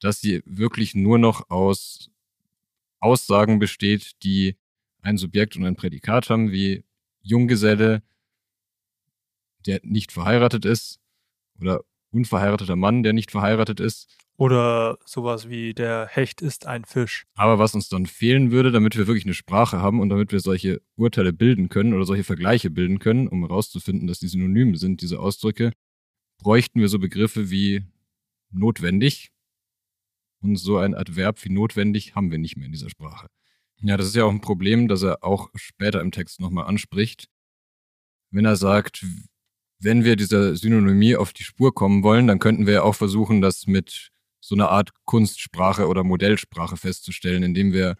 dass 0.00 0.20
sie 0.20 0.42
wirklich 0.46 0.94
nur 0.94 1.18
noch 1.18 1.50
aus 1.50 2.10
Aussagen 3.00 3.58
besteht, 3.58 4.22
die 4.22 4.56
ein 5.02 5.16
Subjekt 5.18 5.56
und 5.56 5.64
ein 5.64 5.76
Prädikat 5.76 6.30
haben, 6.30 6.50
wie 6.50 6.84
Junggeselle, 7.22 8.02
der 9.66 9.80
nicht 9.82 10.12
verheiratet 10.12 10.64
ist, 10.64 11.00
oder 11.60 11.84
unverheirateter 12.10 12.76
Mann, 12.76 13.02
der 13.02 13.12
nicht 13.12 13.30
verheiratet 13.30 13.80
ist. 13.80 14.08
Oder 14.36 14.98
sowas 15.04 15.48
wie 15.48 15.74
der 15.74 16.08
Hecht 16.10 16.42
ist 16.42 16.66
ein 16.66 16.84
Fisch. 16.84 17.24
Aber 17.34 17.60
was 17.60 17.74
uns 17.74 17.88
dann 17.88 18.06
fehlen 18.06 18.50
würde, 18.50 18.72
damit 18.72 18.96
wir 18.96 19.06
wirklich 19.06 19.24
eine 19.24 19.34
Sprache 19.34 19.80
haben 19.80 20.00
und 20.00 20.08
damit 20.08 20.32
wir 20.32 20.40
solche 20.40 20.82
Urteile 20.96 21.32
bilden 21.32 21.68
können 21.68 21.94
oder 21.94 22.04
solche 22.04 22.24
Vergleiche 22.24 22.70
bilden 22.70 22.98
können, 22.98 23.28
um 23.28 23.42
herauszufinden, 23.46 24.08
dass 24.08 24.18
die 24.18 24.26
synonym 24.26 24.74
sind, 24.74 25.02
diese 25.02 25.20
Ausdrücke, 25.20 25.72
bräuchten 26.38 26.80
wir 26.80 26.88
so 26.88 26.98
Begriffe 26.98 27.50
wie 27.50 27.84
notwendig. 28.50 29.30
Und 30.40 30.56
so 30.56 30.78
ein 30.78 30.94
Adverb 30.94 31.42
wie 31.44 31.52
notwendig 31.52 32.14
haben 32.14 32.30
wir 32.30 32.38
nicht 32.38 32.56
mehr 32.56 32.66
in 32.66 32.72
dieser 32.72 32.90
Sprache. 32.90 33.28
Ja, 33.80 33.96
das 33.96 34.08
ist 34.08 34.16
ja 34.16 34.24
auch 34.24 34.30
ein 34.30 34.40
Problem, 34.40 34.88
das 34.88 35.02
er 35.02 35.22
auch 35.22 35.48
später 35.54 36.00
im 36.00 36.10
Text 36.10 36.40
nochmal 36.40 36.66
anspricht. 36.66 37.28
Wenn 38.30 38.44
er 38.44 38.56
sagt, 38.56 39.06
wenn 39.78 40.04
wir 40.04 40.16
dieser 40.16 40.56
Synonymie 40.56 41.16
auf 41.16 41.32
die 41.32 41.44
Spur 41.44 41.74
kommen 41.74 42.02
wollen, 42.02 42.26
dann 42.26 42.40
könnten 42.40 42.66
wir 42.66 42.74
ja 42.74 42.82
auch 42.82 42.94
versuchen, 42.94 43.40
das 43.40 43.66
mit 43.66 44.10
so 44.44 44.54
einer 44.54 44.68
Art 44.68 44.92
Kunstsprache 45.06 45.88
oder 45.88 46.04
Modellsprache 46.04 46.76
festzustellen, 46.76 47.42
indem 47.42 47.72
wir 47.72 47.96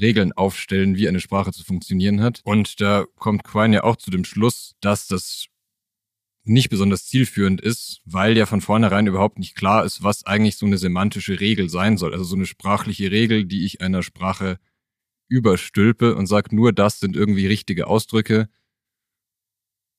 Regeln 0.00 0.32
aufstellen, 0.32 0.96
wie 0.96 1.08
eine 1.08 1.18
Sprache 1.18 1.50
zu 1.50 1.64
funktionieren 1.64 2.22
hat. 2.22 2.40
Und 2.44 2.80
da 2.80 3.06
kommt 3.16 3.42
Quine 3.42 3.76
ja 3.76 3.84
auch 3.84 3.96
zu 3.96 4.12
dem 4.12 4.24
Schluss, 4.24 4.76
dass 4.80 5.08
das 5.08 5.46
nicht 6.44 6.70
besonders 6.70 7.06
zielführend 7.06 7.60
ist, 7.60 8.00
weil 8.04 8.36
ja 8.36 8.46
von 8.46 8.60
vornherein 8.60 9.08
überhaupt 9.08 9.40
nicht 9.40 9.56
klar 9.56 9.84
ist, 9.84 10.04
was 10.04 10.24
eigentlich 10.24 10.56
so 10.56 10.64
eine 10.64 10.78
semantische 10.78 11.40
Regel 11.40 11.68
sein 11.68 11.96
soll. 11.98 12.12
Also 12.12 12.24
so 12.24 12.36
eine 12.36 12.46
sprachliche 12.46 13.10
Regel, 13.10 13.44
die 13.44 13.64
ich 13.64 13.80
einer 13.80 14.04
Sprache 14.04 14.58
überstülpe 15.28 16.14
und 16.14 16.26
sage, 16.26 16.54
nur 16.54 16.72
das 16.72 17.00
sind 17.00 17.16
irgendwie 17.16 17.48
richtige 17.48 17.88
Ausdrücke. 17.88 18.48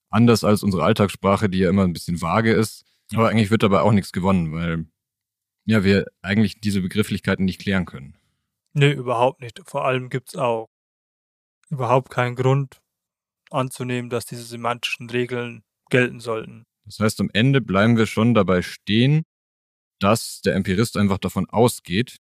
Anders 0.10 0.46
als 0.46 0.64
unsere 0.64 0.86
Alltagssprache, 0.86 1.50
die 1.50 1.60
ja 1.60 1.70
immer 1.70 1.84
ein 1.84 1.94
bisschen 1.94 2.22
vage 2.22 2.54
ist. 2.54 2.86
Aber 3.14 3.28
eigentlich 3.28 3.52
wird 3.52 3.64
dabei 3.64 3.82
auch 3.82 3.92
nichts 3.92 4.14
gewonnen, 4.14 4.54
weil 4.54 4.86
ja, 5.66 5.84
wir 5.84 6.06
eigentlich 6.22 6.60
diese 6.60 6.82
Begrifflichkeiten 6.82 7.46
nicht 7.46 7.62
klären 7.62 7.86
können. 7.86 8.16
Nee, 8.74 8.92
überhaupt 8.92 9.42
nicht. 9.42 9.62
Vor 9.66 9.86
allem 9.86 10.10
gibt 10.10 10.30
es 10.30 10.36
auch 10.36 10.70
überhaupt 11.70 12.10
keinen 12.10 12.36
Grund 12.36 12.82
anzunehmen, 13.50 14.10
dass 14.10 14.26
diese 14.26 14.44
semantischen 14.44 15.10
Regeln 15.10 15.64
gelten 15.90 16.20
sollten. 16.20 16.66
Das 16.86 17.00
heißt, 17.00 17.20
am 17.22 17.30
Ende 17.34 17.62
bleiben 17.62 17.98
wir 17.98 18.06
schon 18.06 18.34
dabei 18.34 18.62
stehen, 18.62 19.24
dass 20.00 20.42
der 20.42 20.56
Empirist 20.56 20.98
einfach 20.98 21.18
davon 21.18 21.50
ausgeht, 21.50 22.18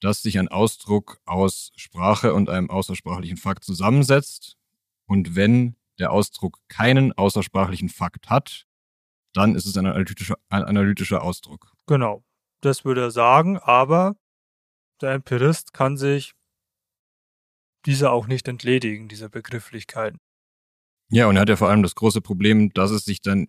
dass 0.00 0.22
sich 0.22 0.38
ein 0.38 0.48
Ausdruck 0.48 1.20
aus 1.26 1.72
Sprache 1.76 2.34
und 2.34 2.48
einem 2.48 2.70
außersprachlichen 2.70 3.36
Fakt 3.36 3.64
zusammensetzt. 3.64 4.56
Und 5.06 5.34
wenn 5.34 5.76
der 5.98 6.12
Ausdruck 6.12 6.58
keinen 6.68 7.12
außersprachlichen 7.12 7.88
Fakt 7.88 8.30
hat, 8.30 8.64
dann 9.34 9.54
ist 9.54 9.66
es 9.66 9.76
ein 9.76 9.86
analytischer, 9.86 10.36
ein 10.48 10.64
analytischer 10.64 11.22
Ausdruck. 11.22 11.72
Genau, 11.86 12.24
das 12.60 12.84
würde 12.84 13.02
er 13.02 13.10
sagen, 13.10 13.58
aber 13.58 14.16
der 15.00 15.12
Empirist 15.12 15.72
kann 15.72 15.96
sich 15.96 16.34
diese 17.86 18.10
auch 18.10 18.26
nicht 18.26 18.48
entledigen, 18.48 19.08
diese 19.08 19.30
Begrifflichkeiten. 19.30 20.18
Ja, 21.10 21.26
und 21.26 21.36
er 21.36 21.42
hat 21.42 21.48
ja 21.48 21.56
vor 21.56 21.68
allem 21.68 21.82
das 21.82 21.94
große 21.94 22.20
Problem, 22.20 22.72
dass 22.72 22.90
es 22.90 23.04
sich 23.04 23.22
dann 23.22 23.48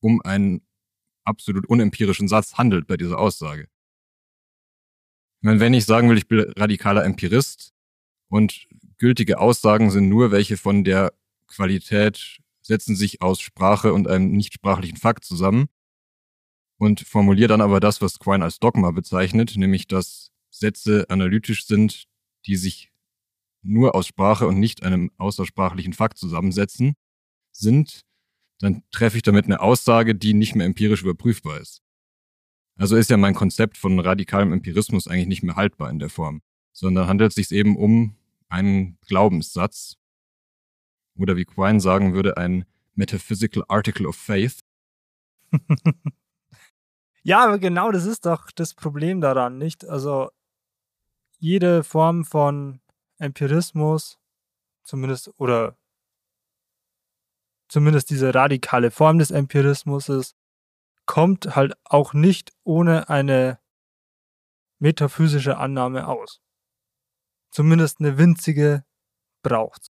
um 0.00 0.20
einen 0.22 0.66
absolut 1.24 1.66
unempirischen 1.66 2.28
Satz 2.28 2.54
handelt 2.54 2.86
bei 2.86 2.96
dieser 2.96 3.18
Aussage. 3.18 3.68
Ich 5.40 5.46
meine, 5.46 5.60
wenn 5.60 5.72
ich 5.72 5.86
sagen 5.86 6.10
will, 6.10 6.18
ich 6.18 6.28
bin 6.28 6.40
radikaler 6.40 7.04
Empirist 7.04 7.72
und 8.28 8.66
gültige 8.98 9.38
Aussagen 9.38 9.90
sind 9.90 10.08
nur 10.08 10.30
welche 10.30 10.58
von 10.58 10.84
der 10.84 11.14
Qualität, 11.46 12.40
setzen 12.60 12.94
sich 12.94 13.22
aus 13.22 13.40
Sprache 13.40 13.94
und 13.94 14.06
einem 14.06 14.32
nichtsprachlichen 14.32 14.98
Fakt 14.98 15.24
zusammen 15.24 15.68
und 16.80 17.00
formuliere 17.00 17.48
dann 17.48 17.60
aber 17.60 17.78
das, 17.78 18.00
was 18.00 18.18
Quine 18.18 18.42
als 18.42 18.58
Dogma 18.58 18.90
bezeichnet, 18.90 19.54
nämlich 19.54 19.86
dass 19.86 20.32
Sätze 20.48 21.04
analytisch 21.10 21.66
sind, 21.66 22.04
die 22.46 22.56
sich 22.56 22.90
nur 23.62 23.94
aus 23.94 24.06
Sprache 24.06 24.46
und 24.46 24.58
nicht 24.58 24.82
einem 24.82 25.10
außersprachlichen 25.18 25.92
Fakt 25.92 26.16
zusammensetzen, 26.16 26.94
sind, 27.52 28.00
dann 28.60 28.82
treffe 28.92 29.18
ich 29.18 29.22
damit 29.22 29.44
eine 29.44 29.60
Aussage, 29.60 30.14
die 30.14 30.32
nicht 30.32 30.54
mehr 30.54 30.64
empirisch 30.64 31.02
überprüfbar 31.02 31.60
ist. 31.60 31.82
Also 32.76 32.96
ist 32.96 33.10
ja 33.10 33.18
mein 33.18 33.34
Konzept 33.34 33.76
von 33.76 34.00
radikalem 34.00 34.54
Empirismus 34.54 35.06
eigentlich 35.06 35.28
nicht 35.28 35.42
mehr 35.42 35.56
haltbar 35.56 35.90
in 35.90 35.98
der 35.98 36.08
Form, 36.08 36.40
sondern 36.72 37.08
handelt 37.08 37.32
es 37.32 37.34
sich 37.34 37.50
eben 37.50 37.76
um 37.76 38.16
einen 38.48 38.96
Glaubenssatz 39.06 39.98
oder 41.14 41.36
wie 41.36 41.44
Quine 41.44 41.80
sagen 41.80 42.14
würde, 42.14 42.38
ein 42.38 42.64
Metaphysical 42.94 43.64
Article 43.68 44.06
of 44.06 44.16
Faith. 44.16 44.60
ja, 47.22 47.44
aber 47.44 47.58
genau 47.58 47.90
das 47.90 48.06
ist 48.06 48.26
doch 48.26 48.50
das 48.50 48.74
Problem 48.74 49.20
daran, 49.20 49.58
nicht? 49.58 49.84
Also 49.84 50.30
jede 51.38 51.82
Form 51.84 52.24
von 52.24 52.80
Empirismus, 53.18 54.18
zumindest, 54.82 55.30
oder 55.38 55.76
zumindest 57.68 58.10
diese 58.10 58.34
radikale 58.34 58.90
Form 58.90 59.18
des 59.18 59.30
Empirismus 59.30 60.34
kommt 61.06 61.56
halt 61.56 61.74
auch 61.84 62.14
nicht 62.14 62.52
ohne 62.64 63.08
eine 63.08 63.58
metaphysische 64.78 65.56
Annahme 65.56 66.08
aus. 66.08 66.40
Zumindest 67.50 68.00
eine 68.00 68.16
winzige 68.16 68.84
braucht's. 69.42 69.88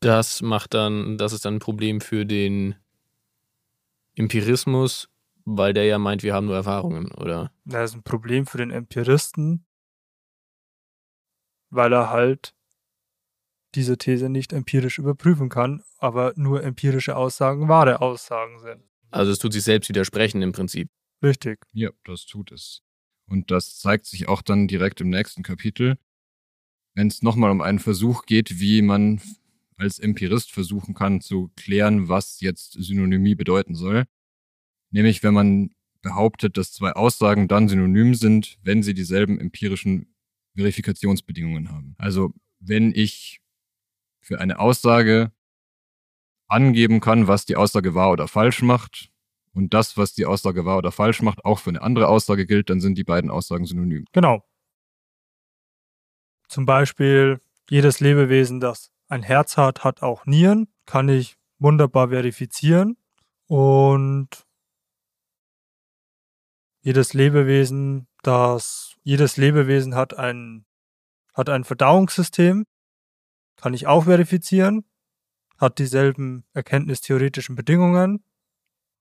Das 0.00 0.40
macht 0.40 0.72
dann, 0.72 1.18
das 1.18 1.32
ist 1.32 1.44
dann 1.44 1.56
ein 1.56 1.60
Problem 1.60 2.00
für 2.00 2.24
den 2.24 2.74
Empirismus, 4.20 5.08
weil 5.44 5.72
der 5.72 5.84
ja 5.84 5.98
meint, 5.98 6.22
wir 6.22 6.34
haben 6.34 6.46
nur 6.46 6.54
Erfahrungen, 6.54 7.10
oder? 7.12 7.52
Das 7.64 7.90
ist 7.90 7.96
ein 7.96 8.02
Problem 8.02 8.46
für 8.46 8.58
den 8.58 8.70
Empiristen, 8.70 9.66
weil 11.70 11.92
er 11.92 12.10
halt 12.10 12.54
diese 13.74 13.96
These 13.96 14.28
nicht 14.28 14.52
empirisch 14.52 14.98
überprüfen 14.98 15.48
kann, 15.48 15.82
aber 15.98 16.32
nur 16.36 16.62
empirische 16.62 17.16
Aussagen 17.16 17.68
wahre 17.68 18.00
Aussagen 18.00 18.58
sind. 18.58 18.82
Also 19.10 19.32
es 19.32 19.38
tut 19.38 19.52
sich 19.52 19.64
selbst 19.64 19.88
widersprechen 19.88 20.42
im 20.42 20.52
Prinzip. 20.52 20.90
Richtig. 21.22 21.64
Ja, 21.72 21.90
das 22.04 22.26
tut 22.26 22.52
es. 22.52 22.82
Und 23.26 23.50
das 23.50 23.78
zeigt 23.78 24.06
sich 24.06 24.28
auch 24.28 24.42
dann 24.42 24.66
direkt 24.66 25.00
im 25.00 25.08
nächsten 25.08 25.42
Kapitel, 25.42 25.96
wenn 26.94 27.06
es 27.06 27.22
nochmal 27.22 27.50
um 27.50 27.60
einen 27.60 27.78
Versuch 27.78 28.26
geht, 28.26 28.60
wie 28.60 28.82
man 28.82 29.20
als 29.80 29.98
Empirist 29.98 30.52
versuchen 30.52 30.94
kann 30.94 31.20
zu 31.20 31.50
klären, 31.56 32.08
was 32.08 32.40
jetzt 32.40 32.72
Synonymie 32.72 33.34
bedeuten 33.34 33.74
soll. 33.74 34.04
Nämlich, 34.90 35.22
wenn 35.22 35.34
man 35.34 35.70
behauptet, 36.02 36.56
dass 36.56 36.72
zwei 36.72 36.92
Aussagen 36.92 37.48
dann 37.48 37.68
synonym 37.68 38.14
sind, 38.14 38.58
wenn 38.62 38.82
sie 38.82 38.94
dieselben 38.94 39.38
empirischen 39.38 40.14
Verifikationsbedingungen 40.56 41.70
haben. 41.70 41.94
Also 41.98 42.32
wenn 42.58 42.92
ich 42.94 43.40
für 44.20 44.40
eine 44.40 44.58
Aussage 44.58 45.32
angeben 46.48 47.00
kann, 47.00 47.28
was 47.28 47.46
die 47.46 47.56
Aussage 47.56 47.94
wahr 47.94 48.10
oder 48.10 48.28
falsch 48.28 48.62
macht 48.62 49.10
und 49.52 49.72
das, 49.72 49.96
was 49.96 50.14
die 50.14 50.26
Aussage 50.26 50.64
wahr 50.64 50.78
oder 50.78 50.92
falsch 50.92 51.22
macht, 51.22 51.44
auch 51.44 51.58
für 51.58 51.70
eine 51.70 51.82
andere 51.82 52.08
Aussage 52.08 52.46
gilt, 52.46 52.70
dann 52.70 52.80
sind 52.80 52.98
die 52.98 53.04
beiden 53.04 53.30
Aussagen 53.30 53.66
synonym. 53.66 54.04
Genau. 54.12 54.44
Zum 56.48 56.66
Beispiel, 56.66 57.40
jedes 57.68 58.00
Lebewesen, 58.00 58.58
das 58.58 58.90
ein 59.10 59.22
Herz 59.22 59.56
hat, 59.56 59.84
hat 59.84 60.02
auch 60.02 60.24
Nieren, 60.24 60.68
kann 60.86 61.08
ich 61.08 61.36
wunderbar 61.58 62.08
verifizieren 62.08 62.96
und 63.46 64.28
jedes 66.82 67.12
Lebewesen, 67.12 68.06
das 68.22 68.96
jedes 69.02 69.36
Lebewesen 69.36 69.94
hat 69.94 70.16
ein 70.16 70.64
hat 71.34 71.48
ein 71.48 71.64
Verdauungssystem, 71.64 72.66
kann 73.56 73.74
ich 73.74 73.86
auch 73.86 74.04
verifizieren, 74.04 74.84
hat 75.58 75.78
dieselben 75.78 76.44
erkenntnistheoretischen 76.52 77.54
Bedingungen, 77.54 78.24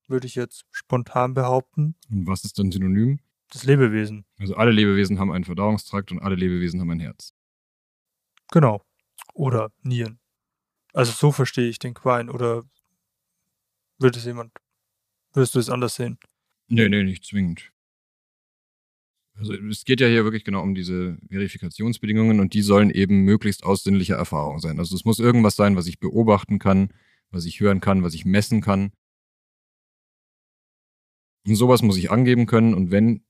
würde 0.08 0.28
ich 0.28 0.36
jetzt 0.36 0.66
spontan 0.72 1.34
behaupten. 1.34 1.96
Und 2.10 2.28
was 2.28 2.44
ist 2.44 2.60
dann 2.60 2.72
synonym? 2.72 3.20
Das 3.51 3.63
Lebewesen. 3.63 4.25
Also 4.38 4.56
alle 4.56 4.72
Lebewesen 4.72 5.20
haben 5.20 5.32
einen 5.32 5.44
Verdauungstrakt 5.44 6.12
und 6.12 6.20
alle 6.20 6.36
Lebewesen 6.36 6.80
haben 6.80 6.92
ein 6.92 7.00
Herz. 7.00 7.34
Genau. 8.51 8.84
Oder 9.34 9.72
Nieren. 9.82 10.20
Also 10.94 11.12
so 11.12 11.32
verstehe 11.32 11.70
ich 11.70 11.80
den 11.80 11.94
Quine. 11.94 12.32
Oder 12.32 12.64
würde 14.00 14.20
es 14.20 14.26
jemand, 14.26 14.52
würdest 15.34 15.56
du 15.56 15.60
es 15.60 15.70
anders 15.70 15.96
sehen? 15.96 16.18
Nee, 16.68 16.90
nee, 16.90 17.04
nicht 17.04 17.26
zwingend. 17.26 17.72
Also 19.40 19.54
es 19.54 19.86
geht 19.86 20.02
ja 20.02 20.08
hier 20.08 20.26
wirklich 20.26 20.44
genau 20.44 20.62
um 20.62 20.76
diese 20.76 21.18
Verifikationsbedingungen 21.30 22.40
und 22.42 22.54
die 22.54 22.62
sollen 22.62 22.90
eben 22.90 23.24
möglichst 23.24 23.64
aus 23.64 23.84
sinnlicher 23.84 24.18
Erfahrung 24.18 24.60
sein. 24.60 24.80
Also 24.80 24.96
es 24.96 25.06
muss 25.06 25.20
irgendwas 25.20 25.56
sein, 25.56 25.78
was 25.78 25.88
ich 25.88 26.00
beobachten 26.00 26.60
kann, 26.60 26.94
was 27.32 27.46
ich 27.46 27.62
hören 27.62 27.80
kann, 27.80 28.04
was 28.04 28.14
ich 28.14 28.26
messen 28.26 28.62
kann. 28.62 28.92
Und 31.48 31.56
sowas 31.56 31.82
muss 31.82 31.98
ich 31.98 32.12
angeben 32.12 32.48
können 32.48 32.74
und 32.74 32.92
wenn 32.92 33.24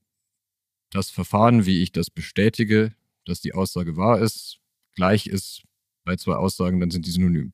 das 0.90 1.10
Verfahren, 1.10 1.64
wie 1.64 1.82
ich 1.82 1.92
das 1.92 2.10
bestätige, 2.10 2.92
dass 3.24 3.40
die 3.40 3.54
Aussage 3.54 3.96
wahr 3.96 4.20
ist, 4.20 4.58
gleich 4.96 5.28
ist 5.28 5.62
bei 6.04 6.16
zwei 6.16 6.34
Aussagen, 6.34 6.80
dann 6.80 6.90
sind 6.90 7.06
die 7.06 7.10
synonym. 7.10 7.52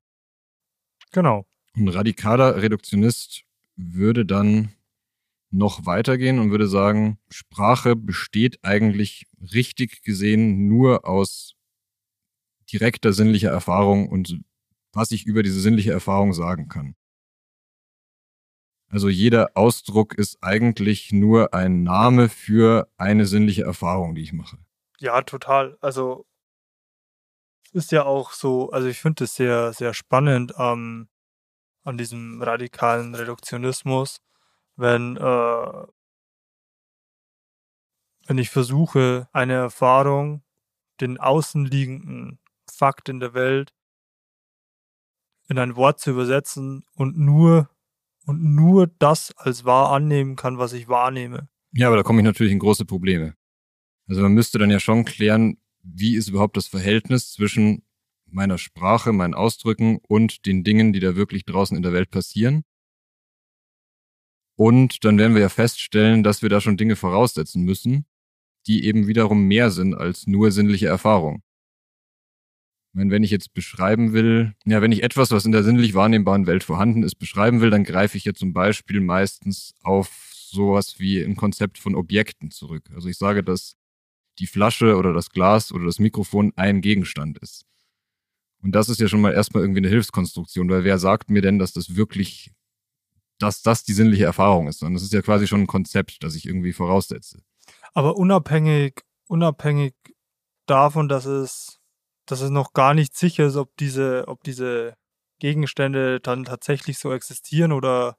Genau. 1.12 1.46
Ein 1.74 1.88
radikaler 1.88 2.62
Reduktionist 2.62 3.44
würde 3.76 4.24
dann 4.24 4.72
noch 5.50 5.86
weitergehen 5.86 6.38
und 6.38 6.50
würde 6.50 6.68
sagen, 6.68 7.18
Sprache 7.28 7.96
besteht 7.96 8.58
eigentlich 8.62 9.26
richtig 9.52 10.02
gesehen 10.02 10.66
nur 10.68 11.06
aus 11.06 11.54
direkter 12.72 13.12
sinnlicher 13.12 13.50
Erfahrung 13.50 14.08
und 14.08 14.40
was 14.92 15.10
ich 15.10 15.26
über 15.26 15.42
diese 15.42 15.60
sinnliche 15.60 15.92
Erfahrung 15.92 16.32
sagen 16.32 16.68
kann. 16.68 16.96
Also 18.88 19.08
jeder 19.08 19.50
Ausdruck 19.54 20.14
ist 20.14 20.38
eigentlich 20.42 21.12
nur 21.12 21.52
ein 21.54 21.82
Name 21.82 22.28
für 22.28 22.88
eine 22.96 23.26
sinnliche 23.26 23.62
Erfahrung, 23.62 24.14
die 24.14 24.22
ich 24.22 24.32
mache. 24.32 24.58
Ja, 24.98 25.22
total. 25.22 25.76
Also 25.80 26.24
ist 27.76 27.92
ja 27.92 28.04
auch 28.04 28.32
so, 28.32 28.70
also 28.70 28.88
ich 28.88 28.98
finde 28.98 29.24
es 29.24 29.34
sehr, 29.34 29.72
sehr 29.72 29.94
spannend 29.94 30.54
ähm, 30.58 31.08
an 31.84 31.98
diesem 31.98 32.42
radikalen 32.42 33.14
Reduktionismus, 33.14 34.20
wenn, 34.76 35.16
äh, 35.16 35.86
wenn 38.26 38.38
ich 38.38 38.50
versuche, 38.50 39.28
eine 39.32 39.52
Erfahrung, 39.52 40.42
den 41.00 41.20
außenliegenden 41.20 42.38
Fakt 42.70 43.08
in 43.08 43.20
der 43.20 43.34
Welt 43.34 43.72
in 45.48 45.58
ein 45.58 45.76
Wort 45.76 46.00
zu 46.00 46.10
übersetzen 46.10 46.84
und 46.94 47.16
nur 47.16 47.70
und 48.24 48.42
nur 48.42 48.88
das 48.98 49.32
als 49.36 49.64
wahr 49.64 49.92
annehmen 49.92 50.34
kann, 50.34 50.58
was 50.58 50.72
ich 50.72 50.88
wahrnehme. 50.88 51.48
Ja, 51.72 51.86
aber 51.86 51.96
da 51.96 52.02
komme 52.02 52.20
ich 52.20 52.24
natürlich 52.24 52.52
in 52.52 52.58
große 52.58 52.84
Probleme. 52.84 53.36
Also 54.08 54.22
man 54.22 54.32
müsste 54.32 54.58
dann 54.58 54.70
ja 54.70 54.80
schon 54.80 55.04
klären, 55.04 55.58
wie 55.94 56.16
ist 56.16 56.28
überhaupt 56.28 56.56
das 56.56 56.66
Verhältnis 56.66 57.32
zwischen 57.32 57.82
meiner 58.26 58.58
Sprache, 58.58 59.12
meinen 59.12 59.34
Ausdrücken 59.34 59.98
und 60.08 60.46
den 60.46 60.64
Dingen, 60.64 60.92
die 60.92 61.00
da 61.00 61.16
wirklich 61.16 61.44
draußen 61.44 61.76
in 61.76 61.82
der 61.82 61.92
Welt 61.92 62.10
passieren. 62.10 62.64
Und 64.56 65.04
dann 65.04 65.18
werden 65.18 65.34
wir 65.34 65.42
ja 65.42 65.48
feststellen, 65.48 66.22
dass 66.22 66.42
wir 66.42 66.48
da 66.48 66.60
schon 66.60 66.76
Dinge 66.76 66.96
voraussetzen 66.96 67.62
müssen, 67.62 68.06
die 68.66 68.84
eben 68.84 69.06
wiederum 69.06 69.42
mehr 69.46 69.70
sind 69.70 69.94
als 69.94 70.26
nur 70.26 70.50
sinnliche 70.50 70.86
Erfahrung. 70.86 71.42
Ich 72.90 72.98
meine, 72.98 73.10
wenn 73.10 73.22
ich 73.22 73.30
jetzt 73.30 73.52
beschreiben 73.52 74.14
will, 74.14 74.54
ja, 74.64 74.80
wenn 74.80 74.92
ich 74.92 75.02
etwas, 75.02 75.30
was 75.30 75.44
in 75.44 75.52
der 75.52 75.62
sinnlich 75.62 75.92
wahrnehmbaren 75.92 76.46
Welt 76.46 76.64
vorhanden 76.64 77.02
ist, 77.02 77.16
beschreiben 77.16 77.60
will, 77.60 77.68
dann 77.68 77.84
greife 77.84 78.16
ich 78.16 78.24
ja 78.24 78.32
zum 78.32 78.54
Beispiel 78.54 79.00
meistens 79.00 79.74
auf 79.82 80.32
sowas 80.32 80.98
wie 80.98 81.22
ein 81.22 81.36
Konzept 81.36 81.76
von 81.78 81.94
Objekten 81.94 82.50
zurück. 82.50 82.90
Also 82.94 83.08
ich 83.08 83.18
sage, 83.18 83.44
dass 83.44 83.76
die 84.38 84.46
Flasche 84.46 84.96
oder 84.96 85.12
das 85.12 85.30
Glas 85.30 85.72
oder 85.72 85.86
das 85.86 85.98
Mikrofon 85.98 86.52
ein 86.56 86.80
Gegenstand 86.80 87.38
ist. 87.38 87.64
Und 88.62 88.72
das 88.72 88.88
ist 88.88 89.00
ja 89.00 89.08
schon 89.08 89.20
mal 89.20 89.32
erstmal 89.32 89.62
irgendwie 89.62 89.80
eine 89.80 89.88
Hilfskonstruktion, 89.88 90.68
weil 90.68 90.84
wer 90.84 90.98
sagt 90.98 91.30
mir 91.30 91.42
denn, 91.42 91.58
dass 91.58 91.72
das 91.72 91.96
wirklich 91.96 92.52
dass 93.38 93.62
das 93.62 93.84
die 93.84 93.92
sinnliche 93.92 94.24
Erfahrung 94.24 94.68
ist, 94.68 94.78
sondern 94.78 94.94
das 94.94 95.02
ist 95.02 95.12
ja 95.12 95.22
quasi 95.22 95.46
schon 95.46 95.62
ein 95.62 95.66
Konzept, 95.66 96.22
das 96.22 96.34
ich 96.34 96.46
irgendwie 96.46 96.72
voraussetze. 96.72 97.42
Aber 97.92 98.16
unabhängig, 98.16 99.02
unabhängig 99.26 99.94
davon, 100.66 101.08
dass 101.08 101.26
es, 101.26 101.80
dass 102.24 102.40
es 102.40 102.50
noch 102.50 102.72
gar 102.72 102.94
nicht 102.94 103.16
sicher 103.16 103.46
ist, 103.46 103.56
ob 103.56 103.76
diese, 103.76 104.24
ob 104.28 104.42
diese 104.42 104.96
Gegenstände 105.38 106.20
dann 106.20 106.44
tatsächlich 106.44 106.98
so 106.98 107.12
existieren 107.12 107.72
oder 107.72 108.16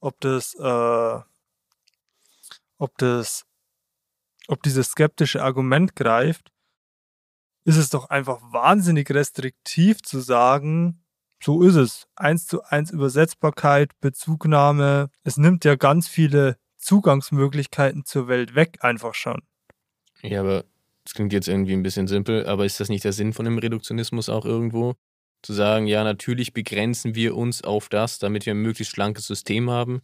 ob 0.00 0.20
das, 0.20 0.54
äh, 0.54 1.20
ob 2.78 2.98
das, 2.98 3.44
ob 4.48 4.62
dieses 4.62 4.88
skeptische 4.88 5.42
Argument 5.42 5.96
greift, 5.96 6.52
ist 7.64 7.76
es 7.76 7.90
doch 7.90 8.10
einfach 8.10 8.40
wahnsinnig 8.52 9.10
restriktiv 9.10 10.02
zu 10.02 10.20
sagen, 10.20 11.04
so 11.42 11.62
ist 11.62 11.76
es. 11.76 12.06
Eins 12.16 12.46
zu 12.46 12.62
eins 12.62 12.90
Übersetzbarkeit, 12.90 13.98
Bezugnahme. 14.00 15.10
Es 15.24 15.36
nimmt 15.36 15.64
ja 15.64 15.74
ganz 15.76 16.08
viele 16.08 16.56
Zugangsmöglichkeiten 16.78 18.04
zur 18.04 18.28
Welt 18.28 18.54
weg, 18.54 18.78
einfach 18.80 19.14
schon. 19.14 19.42
Ja, 20.22 20.40
aber 20.40 20.64
das 21.04 21.14
klingt 21.14 21.32
jetzt 21.32 21.48
irgendwie 21.48 21.74
ein 21.74 21.82
bisschen 21.82 22.06
simpel, 22.06 22.46
aber 22.46 22.64
ist 22.64 22.80
das 22.80 22.88
nicht 22.88 23.04
der 23.04 23.12
Sinn 23.12 23.32
von 23.32 23.44
dem 23.44 23.58
Reduktionismus 23.58 24.28
auch 24.28 24.44
irgendwo? 24.44 24.94
Zu 25.42 25.52
sagen, 25.52 25.86
ja, 25.86 26.02
natürlich 26.04 26.54
begrenzen 26.54 27.14
wir 27.14 27.36
uns 27.36 27.62
auf 27.62 27.90
das, 27.90 28.18
damit 28.18 28.46
wir 28.46 28.54
ein 28.54 28.62
möglichst 28.62 28.94
schlankes 28.94 29.26
System 29.26 29.68
haben. 29.68 30.00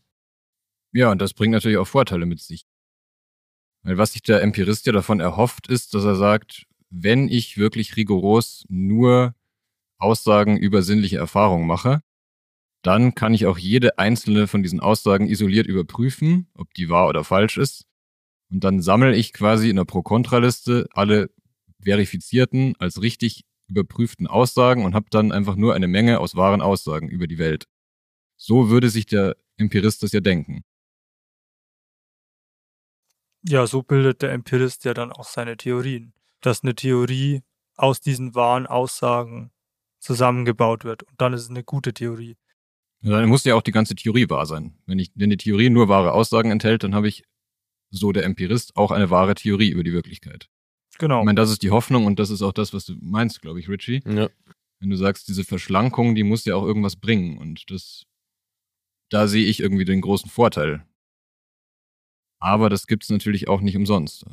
Ja, 0.93 1.11
und 1.11 1.23
das 1.23 1.33
bringt 1.33 1.53
natürlich 1.53 1.79
auch 1.79 1.87
Vorteile 1.87 2.27
mit 2.27 2.41
sich. 2.41 2.67
Weil 3.83 3.99
was 3.99 4.13
sich 4.13 4.23
der 4.23 4.43
Empirist 4.43 4.87
ja 4.87 4.93
davon 4.93 5.21
erhofft, 5.21 5.69
ist, 5.69 5.95
dass 5.95 6.05
er 6.05 6.17
sagt, 6.17 6.67
wenn 6.91 7.29
ich 7.29 7.57
wirklich 7.57 7.97
rigoros 7.97 8.65
nur 8.69 9.35
Aussagen 9.99 10.57
über 10.57 10.83
sinnliche 10.83 11.19
Erfahrungen 11.19 11.67
mache, 11.67 12.03
dann 12.83 13.15
kann 13.15 13.35
ich 13.35 13.47
auch 13.47 13.59
jede 13.59 13.99
einzelne 13.99 14.47
von 14.47 14.63
diesen 14.63 14.81
Aussagen 14.81 15.29
isoliert 15.29 15.67
überprüfen, 15.67 16.49
ob 16.55 16.73
die 16.75 16.89
wahr 16.89 17.09
oder 17.09 17.25
falsch 17.25 17.59
ist. 17.59 17.87
Und 18.51 18.65
dann 18.65 18.81
sammle 18.81 19.15
ich 19.15 19.33
quasi 19.33 19.69
in 19.71 19.77
der 19.77 19.85
Pro-Kontra-Liste 19.85 20.89
alle 20.93 21.31
verifizierten, 21.83 22.75
als 22.79 23.01
richtig 23.03 23.45
überprüften 23.69 24.27
Aussagen 24.27 24.85
und 24.85 24.95
habe 24.95 25.07
dann 25.11 25.31
einfach 25.31 25.57
nur 25.57 25.75
eine 25.75 25.89
Menge 25.89 26.19
aus 26.19 26.35
wahren 26.35 26.61
Aussagen 26.61 27.09
über 27.09 27.27
die 27.27 27.39
Welt. 27.39 27.67
So 28.37 28.71
würde 28.71 28.91
sich 28.91 29.07
der 29.07 29.37
Empirist 29.57 30.03
das 30.03 30.13
ja 30.13 30.21
denken. 30.21 30.65
Ja, 33.43 33.67
so 33.67 33.83
bildet 33.83 34.23
der 34.23 34.33
Empirist 34.33 34.85
ja 34.85 34.95
dann 34.95 35.13
auch 35.13 35.25
seine 35.25 35.57
Theorien. 35.57 36.13
Dass 36.41 36.63
eine 36.63 36.75
Theorie 36.75 37.43
aus 37.77 38.01
diesen 38.01 38.35
wahren 38.35 38.67
Aussagen 38.67 39.51
zusammengebaut 39.99 40.85
wird. 40.85 41.03
Und 41.03 41.21
dann 41.21 41.33
ist 41.33 41.43
es 41.43 41.51
eine 41.51 41.65
gute 41.65 41.93
Theorie. 41.93 42.37
Ja, 43.03 43.19
dann 43.19 43.29
muss 43.29 43.45
ja 43.45 43.55
auch 43.55 43.63
die 43.63 43.73
ganze 43.73 43.95
Theorie 43.95 44.29
wahr 44.29 44.47
sein. 44.47 44.79
Wenn, 44.87 44.99
ich, 44.99 45.11
wenn 45.15 45.31
die 45.31 45.37
Theorie 45.37 45.71
nur 45.71 45.89
wahre 45.89 46.13
Aussagen 46.13 46.51
enthält, 46.51 46.83
dann 46.83 46.95
habe 46.95 47.09
ich, 47.09 47.25
so 47.91 48.13
der 48.13 48.25
Empirist, 48.25 48.77
auch 48.77 48.91
eine 48.93 49.11
wahre 49.11 49.35
Theorie 49.35 49.71
über 49.71 49.83
die 49.83 49.93
Wirklichkeit. 49.93 50.49
Genau. 50.99 51.21
Ich 51.21 51.25
meine, 51.25 51.41
das 51.41 51.51
ist 51.51 51.63
die 51.63 51.71
Hoffnung 51.71 52.07
und 52.07 52.19
das 52.19 52.31
ist 52.31 52.43
auch 52.43 52.53
das, 52.53 52.73
was 52.73 52.85
du 52.85 52.95
meinst, 53.01 53.41
glaube 53.43 53.59
ich, 53.59 53.69
Richie. 53.69 54.03
Ja. 54.07 54.29
Wenn 54.79 54.91
du 54.91 54.97
sagst, 54.97 55.29
diese 55.29 55.45
Verschlankung, 55.45 56.15
die 56.15 56.23
muss 56.23 56.45
ja 56.45 56.55
auch 56.55 56.65
irgendwas 56.65 56.97
bringen. 56.97 57.39
Und 57.39 57.71
das, 57.71 58.05
da 59.09 59.27
sehe 59.27 59.47
ich 59.47 59.61
irgendwie 59.61 59.85
den 59.85 60.03
großen 60.03 60.31
Vorteil. 60.31 60.85
Aber 62.41 62.71
das 62.71 62.87
gibt's 62.87 63.11
natürlich 63.11 63.49
auch 63.49 63.61
nicht 63.61 63.77
umsonst. 63.77 64.25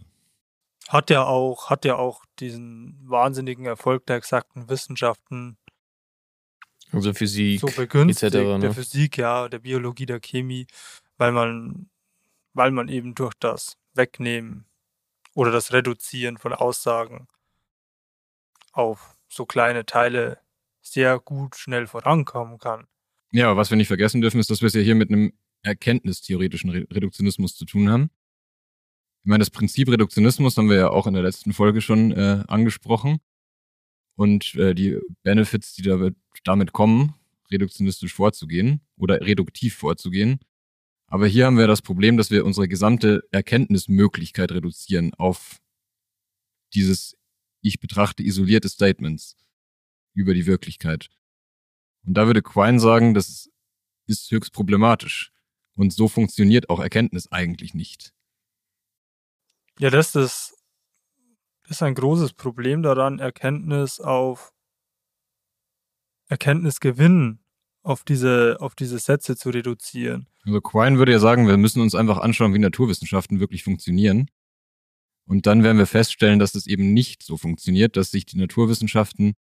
Hat 0.87 1.09
ja 1.09 1.25
auch, 1.25 1.69
hat 1.69 1.83
ja 1.83 1.97
auch 1.97 2.25
diesen 2.39 2.97
wahnsinnigen 3.03 3.65
Erfolg 3.65 4.05
der 4.05 4.15
exakten 4.15 4.69
Wissenschaften. 4.69 5.57
Also 6.93 7.13
Physik, 7.13 7.59
so 7.59 7.67
begünstigt, 7.67 8.33
etc., 8.33 8.47
ne? 8.47 8.59
der 8.59 8.73
Physik, 8.73 9.17
ja, 9.17 9.49
der 9.49 9.59
Biologie, 9.59 10.05
der 10.05 10.21
Chemie, 10.21 10.67
weil 11.17 11.33
man, 11.33 11.89
weil 12.53 12.71
man 12.71 12.87
eben 12.87 13.13
durch 13.13 13.33
das 13.33 13.77
Wegnehmen 13.93 14.65
oder 15.33 15.51
das 15.51 15.73
Reduzieren 15.73 16.37
von 16.37 16.53
Aussagen 16.53 17.27
auf 18.71 19.17
so 19.27 19.45
kleine 19.45 19.85
Teile 19.85 20.39
sehr 20.81 21.19
gut 21.19 21.57
schnell 21.57 21.87
vorankommen 21.87 22.57
kann. 22.57 22.87
Ja, 23.31 23.51
aber 23.51 23.59
was 23.59 23.69
wir 23.69 23.75
nicht 23.75 23.87
vergessen 23.87 24.21
dürfen, 24.21 24.39
ist, 24.39 24.49
dass 24.49 24.61
wir 24.61 24.67
es 24.67 24.73
ja 24.73 24.81
hier 24.81 24.95
mit 24.95 25.09
einem 25.09 25.33
erkenntnistheoretischen 25.67 26.69
Re 26.69 26.87
Reduktionismus 26.91 27.55
zu 27.55 27.65
tun 27.65 27.89
haben. 27.89 28.09
Ich 29.23 29.29
meine, 29.29 29.39
das 29.39 29.49
Prinzip 29.49 29.89
Reduktionismus 29.89 30.57
haben 30.57 30.69
wir 30.69 30.77
ja 30.77 30.89
auch 30.89 31.07
in 31.07 31.13
der 31.13 31.23
letzten 31.23 31.53
Folge 31.53 31.81
schon 31.81 32.11
äh, 32.11 32.43
angesprochen. 32.47 33.19
Und 34.15 34.55
äh, 34.55 34.73
die 34.73 34.97
Benefits, 35.23 35.73
die 35.73 35.83
damit, 35.83 36.15
damit 36.43 36.71
kommen, 36.71 37.13
reduktionistisch 37.51 38.13
vorzugehen 38.13 38.81
oder 38.95 39.21
reduktiv 39.21 39.75
vorzugehen. 39.75 40.39
Aber 41.07 41.27
hier 41.27 41.45
haben 41.45 41.57
wir 41.57 41.67
das 41.67 41.81
Problem, 41.81 42.17
dass 42.17 42.31
wir 42.31 42.45
unsere 42.45 42.67
gesamte 42.67 43.21
Erkenntnismöglichkeit 43.31 44.51
reduzieren 44.51 45.13
auf 45.13 45.59
dieses 46.73 47.15
ich 47.61 47.79
betrachte 47.79 48.23
isolierte 48.23 48.69
Statements 48.69 49.35
über 50.13 50.33
die 50.33 50.45
Wirklichkeit. 50.45 51.09
Und 52.05 52.13
da 52.13 52.27
würde 52.27 52.41
Quine 52.41 52.79
sagen, 52.79 53.13
das 53.13 53.49
ist 54.05 54.31
höchst 54.31 54.53
problematisch. 54.53 55.33
Und 55.77 55.93
so 55.93 56.09
funktioniert 56.09 56.69
auch 56.69 56.81
Erkenntnis 56.81 57.31
eigentlich 57.31 57.73
nicht. 57.73 58.11
Ja, 59.79 59.89
das 59.89 60.15
ist 60.15 60.57
ist 61.69 61.83
ein 61.83 61.95
großes 61.95 62.33
Problem 62.33 62.81
daran, 62.81 63.19
Erkenntnis 63.19 63.99
auf 63.99 64.53
Erkenntnis 66.29 66.79
gewinnen, 66.79 67.39
auf 67.83 68.03
diese, 68.03 68.57
auf 68.59 68.75
diese 68.75 68.99
Sätze 68.99 69.35
zu 69.35 69.49
reduzieren. 69.49 70.27
Also 70.45 70.61
Quine 70.61 70.97
würde 70.97 71.11
ja 71.11 71.19
sagen, 71.19 71.47
wir 71.47 71.57
müssen 71.57 71.81
uns 71.81 71.95
einfach 71.95 72.19
anschauen, 72.19 72.53
wie 72.53 72.59
Naturwissenschaften 72.59 73.39
wirklich 73.39 73.63
funktionieren. 73.63 74.29
Und 75.25 75.45
dann 75.45 75.63
werden 75.63 75.77
wir 75.77 75.87
feststellen, 75.87 76.39
dass 76.39 76.55
es 76.55 76.67
eben 76.67 76.93
nicht 76.93 77.21
so 77.21 77.37
funktioniert, 77.37 77.97
dass 77.97 78.11
sich 78.11 78.25
die 78.25 78.37
Naturwissenschaften 78.37 79.33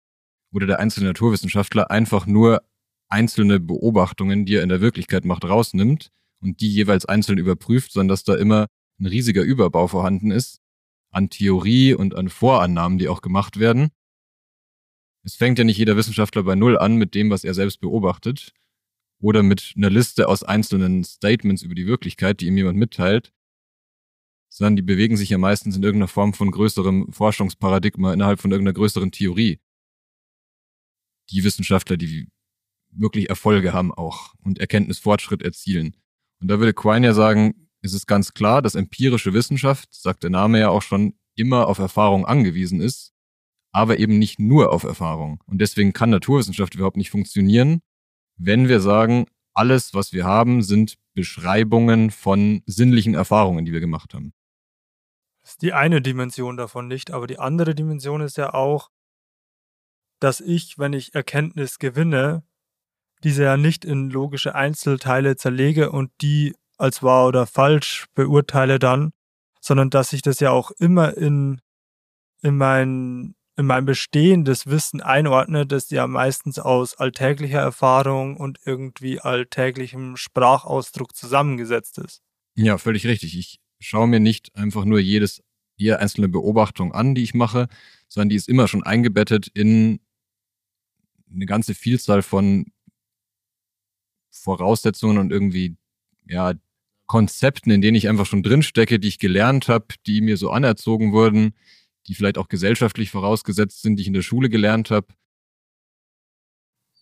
oder 0.53 0.67
der 0.67 0.81
einzelne 0.81 1.07
Naturwissenschaftler 1.07 1.91
einfach 1.91 2.27
nur 2.27 2.63
einzelne 3.09 3.61
Beobachtungen, 3.61 4.47
die 4.47 4.57
er 4.57 4.63
in 4.63 4.69
der 4.69 4.81
Wirklichkeit 4.81 5.25
macht, 5.25 5.45
rausnimmt 5.45 6.11
und 6.41 6.61
die 6.61 6.73
jeweils 6.73 7.07
einzeln 7.07 7.39
überprüft, 7.39 7.93
sondern 7.93 8.09
dass 8.09 8.25
da 8.25 8.35
immer 8.35 8.67
ein 8.99 9.07
riesiger 9.07 9.43
Überbau 9.43 9.89
vorhanden 9.89 10.31
ist 10.31 10.61
an 11.11 11.31
Theorie 11.31 11.95
und 11.95 12.15
an 12.15 12.29
Vorannahmen, 12.29 12.99
die 12.99 13.09
auch 13.09 13.23
gemacht 13.23 13.59
werden. 13.59 13.89
Es 15.25 15.35
fängt 15.35 15.59
ja 15.59 15.65
nicht 15.65 15.79
jeder 15.79 15.97
Wissenschaftler 15.97 16.43
bei 16.43 16.55
Null 16.55 16.79
an 16.79 16.97
mit 16.97 17.15
dem, 17.15 17.31
was 17.31 17.43
er 17.43 17.55
selbst 17.55 17.81
beobachtet 17.81 18.53
oder 19.19 19.43
mit 19.43 19.73
einer 19.77 19.91
Liste 19.91 20.29
aus 20.29 20.43
einzelnen 20.43 21.05
Statements 21.05 21.63
über 21.63 21.75
die 21.75 21.87
Wirklichkeit, 21.87 22.41
die 22.41 22.47
ihm 22.47 22.57
jemand 22.57 22.79
mitteilt, 22.79 23.33
sondern 24.49 24.77
die 24.77 24.83
bewegen 24.83 25.17
sich 25.17 25.31
ja 25.31 25.39
meistens 25.39 25.77
in 25.77 25.83
irgendeiner 25.83 26.09
Form 26.09 26.35
von 26.35 26.51
größerem 26.51 27.13
Forschungsparadigma 27.13 28.13
innerhalb 28.13 28.41
von 28.41 28.51
irgendeiner 28.51 28.75
größeren 28.75 29.11
Theorie. 29.11 29.59
Die 31.31 31.45
Wissenschaftler, 31.45 31.97
die 31.97 32.29
wirklich 32.91 33.29
Erfolge 33.29 33.73
haben 33.73 33.93
auch 33.93 34.35
und 34.43 34.59
Erkenntnisfortschritt 34.59 35.43
erzielen. 35.43 35.97
Und 36.41 36.49
da 36.49 36.59
würde 36.59 36.75
Quine 36.75 37.07
ja 37.07 37.15
sagen, 37.15 37.69
es 37.83 37.95
ist 37.95 38.07
ganz 38.07 38.35
klar, 38.35 38.63
dass 38.63 38.75
empirische 38.75 39.33
Wissenschaft, 39.33 39.89
sagt 39.95 40.23
der 40.23 40.31
Name 40.31 40.61
ja 40.61 40.69
auch 40.69 40.83
schon, 40.83 41.15
immer 41.35 41.69
auf 41.69 41.79
Erfahrung 41.79 42.27
angewiesen 42.27 42.81
ist, 42.81 43.13
aber 43.73 43.99
eben 43.99 44.19
nicht 44.19 44.39
nur 44.39 44.73
auf 44.73 44.85
Erfahrung. 44.85 45.43
Und 45.47 45.61
deswegen 45.61 45.93
kann 45.93 46.11
Naturwissenschaft 46.11 46.75
überhaupt 46.75 46.97
nicht 46.97 47.11
funktionieren, 47.11 47.83
wenn 48.37 48.69
wir 48.69 48.81
sagen, 48.81 49.27
alles, 49.55 49.95
was 49.95 50.13
wir 50.13 50.25
haben, 50.25 50.63
sind 50.63 50.97
Beschreibungen 51.15 52.11
von 52.11 52.63
sinnlichen 52.67 53.15
Erfahrungen, 53.15 53.65
die 53.65 53.73
wir 53.73 53.81
gemacht 53.81 54.13
haben. 54.15 54.33
Das 55.43 55.53
ist 55.53 55.63
die 55.63 55.73
eine 55.73 56.03
Dimension 56.03 56.57
davon 56.57 56.89
nicht, 56.89 57.11
aber 57.11 57.27
die 57.27 57.39
andere 57.39 57.75
Dimension 57.75 58.21
ist 58.21 58.37
ja 58.37 58.53
auch, 58.53 58.91
dass 60.21 60.41
ich, 60.41 60.79
wenn 60.79 60.93
ich 60.93 61.15
Erkenntnis 61.15 61.79
gewinne, 61.79 62.43
diese 63.27 63.43
ja 63.43 63.57
nicht 63.57 63.85
in 63.85 64.09
logische 64.09 64.55
Einzelteile 64.55 65.35
zerlege 65.35 65.91
und 65.91 66.13
die 66.21 66.55
als 66.79 67.03
wahr 67.03 67.27
oder 67.27 67.49
falsch 67.49 68.07
beurteile 68.15 68.79
dann, 68.79 69.11
sondern 69.61 69.91
dass 69.91 70.13
ich 70.13 70.23
das 70.23 70.39
ja 70.39 70.53
auch 70.53 70.71
immer 70.71 71.17
in, 71.17 71.61
in 72.41 72.57
mein, 72.57 73.35
in 73.57 73.67
mein 73.67 73.85
bestehendes 73.85 74.69
Wissen 74.69 75.01
einordne, 75.01 75.67
das 75.67 75.91
ja 75.91 76.07
meistens 76.07 76.61
aus 76.61 76.95
alltäglicher 76.95 77.59
Erfahrung 77.59 78.37
und 78.37 78.61
irgendwie 78.65 79.19
alltäglichem 79.19 80.17
Sprachausdruck 80.17 81.17
zusammengesetzt 81.17 81.99
ist. 81.99 82.23
Ja, 82.55 82.79
völlig 82.79 83.09
richtig. 83.09 83.37
Ich 83.37 83.59
schaue 83.81 84.07
mir 84.07 84.21
nicht 84.21 84.55
einfach 84.55 84.85
nur 84.85 85.01
jedes, 85.01 85.43
jede 85.75 85.99
einzelne 85.99 86.29
Beobachtung 86.29 86.93
an, 86.93 87.17
die 87.17 87.25
ich 87.25 87.35
mache, 87.35 87.67
sondern 88.07 88.29
die 88.29 88.37
ist 88.37 88.49
immer 88.49 88.69
schon 88.69 88.85
eingebettet 88.85 89.49
in 89.49 89.99
eine 91.29 91.47
ganze 91.47 91.75
Vielzahl 91.75 92.23
von 92.23 92.67
Voraussetzungen 94.43 95.19
und 95.19 95.33
irgendwie, 95.33 95.77
ja, 96.27 96.55
Konzepten, 97.07 97.71
in 97.71 97.81
denen 97.81 97.97
ich 97.97 98.09
einfach 98.09 98.27
schon 98.27 98.43
drinstecke, 98.43 98.99
die 98.99 99.09
ich 99.09 99.19
gelernt 99.19 99.69
habe, 99.69 99.87
die 100.07 100.21
mir 100.21 100.37
so 100.37 100.51
anerzogen 100.51 101.13
wurden, 101.13 101.55
die 102.09 102.15
vielleicht 102.15 102.39
auch 102.39 102.49
gesellschaftlich 102.49 103.11
vorausgesetzt 103.11 103.83
sind, 103.83 103.97
die 103.97 104.03
ich 104.03 104.09
in 104.09 104.15
der 104.15 104.23
Schule 104.23 104.49
gelernt 104.49 104.91
habe. 104.91 105.07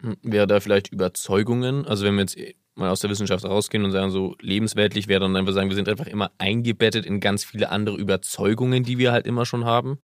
Hm, 0.00 0.16
wäre 0.22 0.46
da 0.46 0.60
vielleicht 0.60 0.92
Überzeugungen? 0.92 1.86
Also 1.86 2.04
wenn 2.04 2.14
wir 2.14 2.22
jetzt 2.22 2.36
mal 2.74 2.90
aus 2.90 3.00
der 3.00 3.10
Wissenschaft 3.10 3.44
rausgehen 3.44 3.84
und 3.84 3.92
sagen, 3.92 4.10
so 4.10 4.36
lebensweltlich 4.40 5.08
wäre 5.08 5.20
dann 5.20 5.36
einfach 5.36 5.52
sagen, 5.52 5.68
wir 5.68 5.76
sind 5.76 5.88
einfach 5.88 6.06
immer 6.06 6.32
eingebettet 6.38 7.06
in 7.06 7.20
ganz 7.20 7.44
viele 7.44 7.70
andere 7.70 7.96
Überzeugungen, 7.96 8.82
die 8.82 8.98
wir 8.98 9.12
halt 9.12 9.26
immer 9.26 9.46
schon 9.46 9.64
haben. 9.64 9.98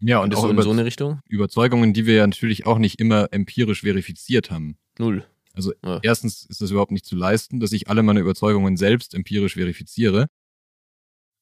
Ja, 0.00 0.20
und, 0.20 0.32
und 0.32 0.36
auch 0.36 0.42
so 0.42 0.50
in 0.50 0.62
so 0.62 0.70
eine 0.70 0.84
Richtung? 0.84 1.20
Überzeugungen, 1.28 1.92
die 1.92 2.06
wir 2.06 2.14
ja 2.14 2.26
natürlich 2.26 2.66
auch 2.66 2.78
nicht 2.78 3.00
immer 3.00 3.28
empirisch 3.32 3.82
verifiziert 3.82 4.50
haben. 4.50 4.78
Null. 4.98 5.26
Also 5.58 5.72
ja. 5.84 5.98
erstens 6.04 6.44
ist 6.44 6.60
das 6.60 6.70
überhaupt 6.70 6.92
nicht 6.92 7.04
zu 7.04 7.16
leisten, 7.16 7.58
dass 7.58 7.72
ich 7.72 7.88
alle 7.88 8.04
meine 8.04 8.20
Überzeugungen 8.20 8.76
selbst 8.76 9.12
empirisch 9.12 9.54
verifiziere. 9.54 10.28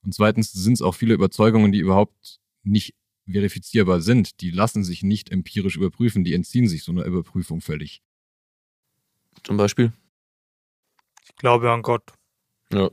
Und 0.02 0.14
zweitens 0.14 0.52
sind 0.52 0.72
es 0.72 0.80
auch 0.80 0.94
viele 0.94 1.12
Überzeugungen, 1.12 1.70
die 1.70 1.80
überhaupt 1.80 2.40
nicht 2.62 2.94
verifizierbar 3.30 4.00
sind. 4.00 4.40
Die 4.40 4.50
lassen 4.50 4.84
sich 4.84 5.02
nicht 5.02 5.30
empirisch 5.30 5.76
überprüfen, 5.76 6.24
die 6.24 6.32
entziehen 6.32 6.66
sich 6.66 6.82
so 6.82 6.92
einer 6.92 7.04
Überprüfung 7.04 7.60
völlig. 7.60 8.00
Zum 9.42 9.58
Beispiel? 9.58 9.92
Ich 11.26 11.36
glaube 11.36 11.70
an 11.70 11.82
Gott. 11.82 12.14
Ja. 12.72 12.90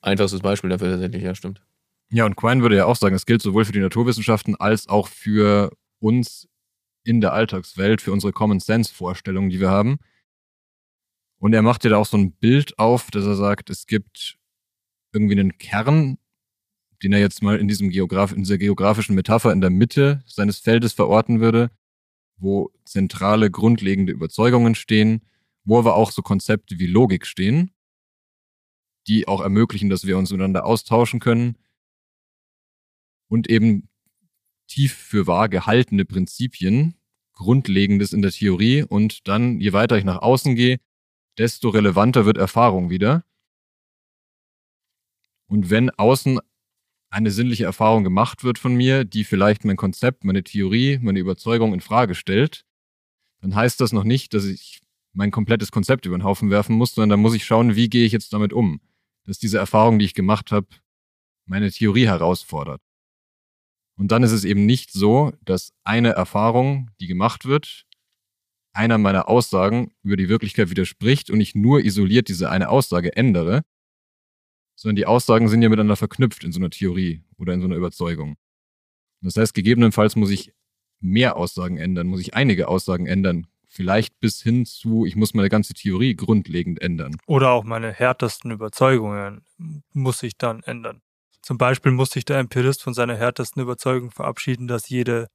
Einfachstes 0.00 0.40
Beispiel 0.40 0.70
dafür 0.70 0.90
tatsächlich, 0.90 1.22
ja, 1.22 1.36
stimmt. 1.36 1.62
Ja, 2.10 2.26
und 2.26 2.34
Quine 2.34 2.62
würde 2.62 2.74
ja 2.74 2.86
auch 2.86 2.96
sagen, 2.96 3.14
es 3.14 3.26
gilt 3.26 3.42
sowohl 3.42 3.64
für 3.64 3.70
die 3.70 3.78
Naturwissenschaften 3.78 4.56
als 4.56 4.88
auch 4.88 5.06
für 5.06 5.70
uns 6.00 6.48
in 7.08 7.22
der 7.22 7.32
Alltagswelt, 7.32 8.02
für 8.02 8.12
unsere 8.12 8.32
Common 8.32 8.60
Sense 8.60 8.92
Vorstellungen, 8.92 9.48
die 9.48 9.60
wir 9.60 9.70
haben. 9.70 9.98
Und 11.38 11.54
er 11.54 11.62
macht 11.62 11.84
ja 11.84 11.90
da 11.90 11.96
auch 11.96 12.06
so 12.06 12.18
ein 12.18 12.32
Bild 12.32 12.78
auf, 12.78 13.10
dass 13.10 13.24
er 13.24 13.34
sagt, 13.34 13.70
es 13.70 13.86
gibt 13.86 14.38
irgendwie 15.12 15.38
einen 15.40 15.56
Kern, 15.56 16.18
den 17.02 17.12
er 17.12 17.20
jetzt 17.20 17.42
mal 17.42 17.58
in 17.58 17.66
diesem 17.66 17.88
Geograf 17.88 18.32
in 18.32 18.42
dieser 18.42 18.58
geografischen 18.58 19.14
Metapher 19.14 19.52
in 19.52 19.62
der 19.62 19.70
Mitte 19.70 20.22
seines 20.26 20.58
Feldes 20.58 20.92
verorten 20.92 21.40
würde, 21.40 21.70
wo 22.36 22.70
zentrale 22.84 23.50
grundlegende 23.50 24.12
Überzeugungen 24.12 24.74
stehen, 24.74 25.22
wo 25.64 25.78
aber 25.78 25.94
auch 25.94 26.10
so 26.10 26.20
Konzepte 26.20 26.78
wie 26.78 26.86
Logik 26.86 27.24
stehen, 27.24 27.70
die 29.06 29.26
auch 29.28 29.40
ermöglichen, 29.40 29.88
dass 29.88 30.04
wir 30.04 30.18
uns 30.18 30.30
miteinander 30.30 30.66
austauschen 30.66 31.20
können 31.20 31.56
und 33.28 33.48
eben 33.48 33.88
tief 34.66 34.94
für 34.94 35.26
wahr 35.26 35.48
gehaltene 35.48 36.04
Prinzipien, 36.04 36.97
Grundlegendes 37.38 38.12
in 38.12 38.20
der 38.20 38.32
Theorie 38.32 38.82
und 38.82 39.26
dann, 39.26 39.60
je 39.60 39.72
weiter 39.72 39.96
ich 39.96 40.04
nach 40.04 40.20
außen 40.20 40.54
gehe, 40.56 40.78
desto 41.38 41.70
relevanter 41.70 42.26
wird 42.26 42.36
Erfahrung 42.36 42.90
wieder. 42.90 43.24
Und 45.46 45.70
wenn 45.70 45.88
außen 45.88 46.40
eine 47.10 47.30
sinnliche 47.30 47.64
Erfahrung 47.64 48.04
gemacht 48.04 48.44
wird 48.44 48.58
von 48.58 48.74
mir, 48.74 49.04
die 49.04 49.24
vielleicht 49.24 49.64
mein 49.64 49.76
Konzept, 49.76 50.24
meine 50.24 50.42
Theorie, 50.42 50.98
meine 51.00 51.20
Überzeugung 51.20 51.72
in 51.72 51.80
Frage 51.80 52.14
stellt, 52.14 52.66
dann 53.40 53.54
heißt 53.54 53.80
das 53.80 53.92
noch 53.92 54.04
nicht, 54.04 54.34
dass 54.34 54.44
ich 54.44 54.82
mein 55.14 55.30
komplettes 55.30 55.70
Konzept 55.70 56.06
über 56.06 56.18
den 56.18 56.24
Haufen 56.24 56.50
werfen 56.50 56.76
muss, 56.76 56.94
sondern 56.94 57.10
da 57.10 57.16
muss 57.16 57.34
ich 57.34 57.46
schauen, 57.46 57.76
wie 57.76 57.88
gehe 57.88 58.04
ich 58.04 58.12
jetzt 58.12 58.32
damit 58.32 58.52
um, 58.52 58.80
dass 59.24 59.38
diese 59.38 59.58
Erfahrung, 59.58 59.98
die 59.98 60.04
ich 60.04 60.14
gemacht 60.14 60.52
habe, 60.52 60.66
meine 61.46 61.70
Theorie 61.70 62.06
herausfordert. 62.06 62.82
Und 63.98 64.12
dann 64.12 64.22
ist 64.22 64.32
es 64.32 64.44
eben 64.44 64.64
nicht 64.64 64.92
so, 64.92 65.32
dass 65.44 65.72
eine 65.82 66.10
Erfahrung, 66.10 66.90
die 67.00 67.08
gemacht 67.08 67.46
wird, 67.46 67.84
einer 68.72 68.96
meiner 68.96 69.28
Aussagen 69.28 69.92
über 70.02 70.16
die 70.16 70.28
Wirklichkeit 70.28 70.70
widerspricht 70.70 71.30
und 71.30 71.40
ich 71.40 71.56
nur 71.56 71.84
isoliert 71.84 72.28
diese 72.28 72.48
eine 72.48 72.68
Aussage 72.68 73.16
ändere, 73.16 73.62
sondern 74.76 74.96
die 74.96 75.06
Aussagen 75.06 75.48
sind 75.48 75.62
ja 75.62 75.68
miteinander 75.68 75.96
verknüpft 75.96 76.44
in 76.44 76.52
so 76.52 76.60
einer 76.60 76.70
Theorie 76.70 77.24
oder 77.38 77.52
in 77.54 77.60
so 77.60 77.66
einer 77.66 77.74
Überzeugung. 77.74 78.36
Das 79.20 79.36
heißt, 79.36 79.52
gegebenenfalls 79.52 80.14
muss 80.14 80.30
ich 80.30 80.52
mehr 81.00 81.36
Aussagen 81.36 81.76
ändern, 81.76 82.06
muss 82.06 82.20
ich 82.20 82.34
einige 82.34 82.68
Aussagen 82.68 83.06
ändern, 83.06 83.48
vielleicht 83.66 84.20
bis 84.20 84.40
hin 84.40 84.64
zu, 84.64 85.06
ich 85.06 85.16
muss 85.16 85.34
meine 85.34 85.48
ganze 85.48 85.74
Theorie 85.74 86.14
grundlegend 86.14 86.80
ändern. 86.80 87.16
Oder 87.26 87.50
auch 87.50 87.64
meine 87.64 87.92
härtesten 87.92 88.52
Überzeugungen 88.52 89.42
muss 89.92 90.22
ich 90.22 90.38
dann 90.38 90.62
ändern. 90.62 91.02
Zum 91.42 91.58
Beispiel 91.58 91.92
muss 91.92 92.10
sich 92.10 92.24
der 92.24 92.38
Empirist 92.38 92.82
von 92.82 92.94
seiner 92.94 93.16
härtesten 93.16 93.62
Überzeugung 93.62 94.10
verabschieden, 94.10 94.68
dass 94.68 94.88
jede, 94.88 95.28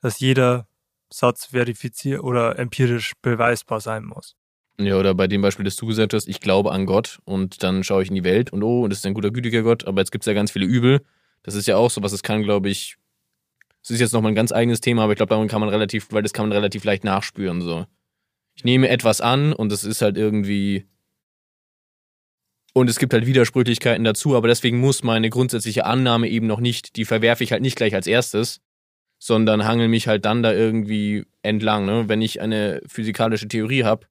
dass 0.00 0.20
jeder 0.20 0.68
Satz 1.10 1.46
verifiziert 1.46 2.22
oder 2.22 2.58
empirisch 2.58 3.14
beweisbar 3.22 3.80
sein 3.80 4.04
muss. 4.04 4.36
Ja, 4.80 4.96
oder 4.96 5.14
bei 5.14 5.26
dem 5.26 5.42
Beispiel, 5.42 5.64
das 5.64 5.76
du 5.76 5.86
gesagt 5.86 6.14
hast, 6.14 6.28
ich 6.28 6.40
glaube 6.40 6.70
an 6.70 6.86
Gott 6.86 7.18
und 7.24 7.62
dann 7.64 7.82
schaue 7.82 8.02
ich 8.02 8.10
in 8.10 8.14
die 8.14 8.24
Welt 8.24 8.52
und 8.52 8.62
oh, 8.62 8.86
das 8.86 8.98
ist 8.98 9.06
ein 9.06 9.14
guter, 9.14 9.32
gütiger 9.32 9.62
Gott, 9.62 9.86
aber 9.86 10.00
jetzt 10.00 10.12
gibt 10.12 10.22
es 10.22 10.26
ja 10.26 10.34
ganz 10.34 10.52
viele 10.52 10.66
Übel. 10.66 11.04
Das 11.42 11.54
ist 11.54 11.66
ja 11.66 11.76
auch 11.76 11.90
so 11.90 12.02
was, 12.02 12.12
das 12.12 12.22
kann, 12.22 12.42
glaube 12.42 12.68
ich, 12.68 12.96
das 13.82 13.90
ist 13.90 14.00
jetzt 14.00 14.12
nochmal 14.12 14.32
ein 14.32 14.36
ganz 14.36 14.52
eigenes 14.52 14.80
Thema, 14.80 15.02
aber 15.02 15.12
ich 15.12 15.16
glaube, 15.16 15.30
daran 15.30 15.48
kann 15.48 15.60
man 15.60 15.70
relativ, 15.70 16.12
weil 16.12 16.22
das 16.22 16.32
kann 16.32 16.48
man 16.48 16.52
relativ 16.52 16.84
leicht 16.84 17.02
nachspüren. 17.02 17.60
So. 17.60 17.86
Ich 18.54 18.64
nehme 18.64 18.88
etwas 18.88 19.20
an 19.20 19.52
und 19.52 19.72
es 19.72 19.82
ist 19.82 20.00
halt 20.00 20.16
irgendwie 20.16 20.86
und 22.78 22.88
es 22.88 22.98
gibt 22.98 23.12
halt 23.12 23.26
Widersprüchlichkeiten 23.26 24.04
dazu, 24.04 24.36
aber 24.36 24.46
deswegen 24.46 24.78
muss 24.78 25.02
meine 25.02 25.30
grundsätzliche 25.30 25.84
Annahme 25.84 26.28
eben 26.28 26.46
noch 26.46 26.60
nicht, 26.60 26.96
die 26.96 27.04
verwerfe 27.04 27.42
ich 27.42 27.50
halt 27.52 27.62
nicht 27.62 27.76
gleich 27.76 27.94
als 27.94 28.06
erstes, 28.06 28.60
sondern 29.18 29.66
hangel 29.66 29.88
mich 29.88 30.06
halt 30.06 30.24
dann 30.24 30.42
da 30.42 30.52
irgendwie 30.52 31.24
entlang. 31.42 31.86
Ne? 31.86 32.08
Wenn 32.08 32.22
ich 32.22 32.40
eine 32.40 32.80
physikalische 32.86 33.48
Theorie 33.48 33.82
habe 33.82 34.06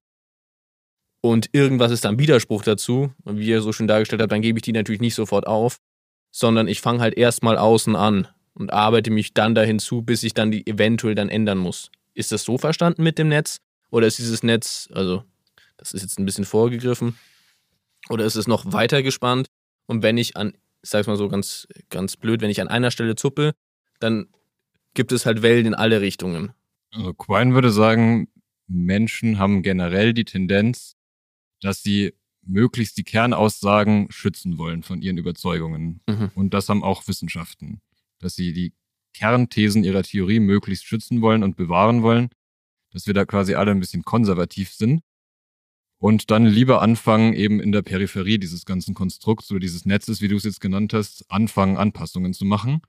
und 1.21 1.49
irgendwas 1.53 1.91
ist 1.91 2.03
dann 2.03 2.19
Widerspruch 2.19 2.63
dazu, 2.63 3.13
wie 3.23 3.47
ihr 3.47 3.61
so 3.61 3.71
schön 3.71 3.87
dargestellt 3.87 4.21
habt, 4.21 4.33
dann 4.33 4.41
gebe 4.41 4.59
ich 4.59 4.63
die 4.63 4.73
natürlich 4.73 5.01
nicht 5.01 5.15
sofort 5.15 5.47
auf, 5.47 5.77
sondern 6.31 6.67
ich 6.67 6.81
fange 6.81 6.99
halt 6.99 7.17
erstmal 7.17 7.57
außen 7.57 7.95
an 7.95 8.27
und 8.53 8.73
arbeite 8.73 9.11
mich 9.11 9.33
dann 9.33 9.55
dahin 9.55 9.79
zu, 9.79 10.01
bis 10.01 10.23
ich 10.23 10.33
dann 10.33 10.51
die 10.51 10.67
eventuell 10.67 11.15
dann 11.15 11.29
ändern 11.29 11.57
muss. 11.57 11.89
Ist 12.13 12.33
das 12.33 12.43
so 12.43 12.57
verstanden 12.57 13.03
mit 13.03 13.17
dem 13.17 13.29
Netz? 13.29 13.59
Oder 13.91 14.07
ist 14.07 14.19
dieses 14.19 14.43
Netz, 14.43 14.89
also 14.91 15.23
das 15.77 15.93
ist 15.93 16.01
jetzt 16.01 16.19
ein 16.19 16.25
bisschen 16.25 16.43
vorgegriffen, 16.43 17.17
oder 18.09 18.25
ist 18.25 18.35
es 18.35 18.47
noch 18.47 18.71
weiter 18.71 19.03
gespannt? 19.03 19.47
Und 19.85 20.03
wenn 20.03 20.17
ich 20.17 20.37
an, 20.37 20.53
ich 20.83 20.89
sag's 20.89 21.07
mal 21.07 21.17
so 21.17 21.29
ganz, 21.29 21.67
ganz 21.89 22.17
blöd, 22.17 22.41
wenn 22.41 22.49
ich 22.49 22.61
an 22.61 22.67
einer 22.67 22.91
Stelle 22.91 23.15
zuppe, 23.15 23.53
dann 23.99 24.27
gibt 24.93 25.11
es 25.11 25.25
halt 25.25 25.41
Wellen 25.41 25.65
in 25.65 25.73
alle 25.73 26.01
Richtungen. 26.01 26.51
Also 26.91 27.13
Quine 27.13 27.53
würde 27.53 27.71
sagen, 27.71 28.29
Menschen 28.67 29.39
haben 29.39 29.63
generell 29.63 30.13
die 30.13 30.25
Tendenz, 30.25 30.95
dass 31.61 31.81
sie 31.81 32.13
möglichst 32.41 32.97
die 32.97 33.03
Kernaussagen 33.03 34.07
schützen 34.09 34.57
wollen 34.57 34.83
von 34.83 35.01
ihren 35.01 35.17
Überzeugungen. 35.17 36.01
Mhm. 36.07 36.31
Und 36.35 36.53
das 36.53 36.69
haben 36.69 36.83
auch 36.83 37.07
Wissenschaften, 37.07 37.81
dass 38.19 38.35
sie 38.35 38.53
die 38.53 38.73
Kernthesen 39.13 39.83
ihrer 39.83 40.03
Theorie 40.03 40.39
möglichst 40.39 40.85
schützen 40.85 41.21
wollen 41.21 41.43
und 41.43 41.57
bewahren 41.57 42.03
wollen, 42.03 42.29
dass 42.91 43.07
wir 43.07 43.13
da 43.13 43.25
quasi 43.25 43.55
alle 43.55 43.71
ein 43.71 43.79
bisschen 43.79 44.03
konservativ 44.03 44.71
sind 44.71 45.01
und 45.99 46.29
dann 46.29 46.45
lieber 46.45 46.81
anfangen, 46.81 47.33
eben 47.33 47.59
in 47.59 47.71
der 47.71 47.81
Peripherie 47.81 48.37
dieses 48.37 48.65
ganzen 48.65 48.93
Konstrukts 48.93 49.49
oder 49.51 49.59
dieses 49.59 49.85
Netzes, 49.85 50.21
wie 50.21 50.27
du 50.27 50.35
es 50.35 50.43
jetzt 50.43 50.61
genannt 50.61 50.93
hast, 50.93 51.29
anfangen, 51.29 51.77
Anpassungen 51.77 52.33
zu 52.33 52.45
machen. 52.45 52.81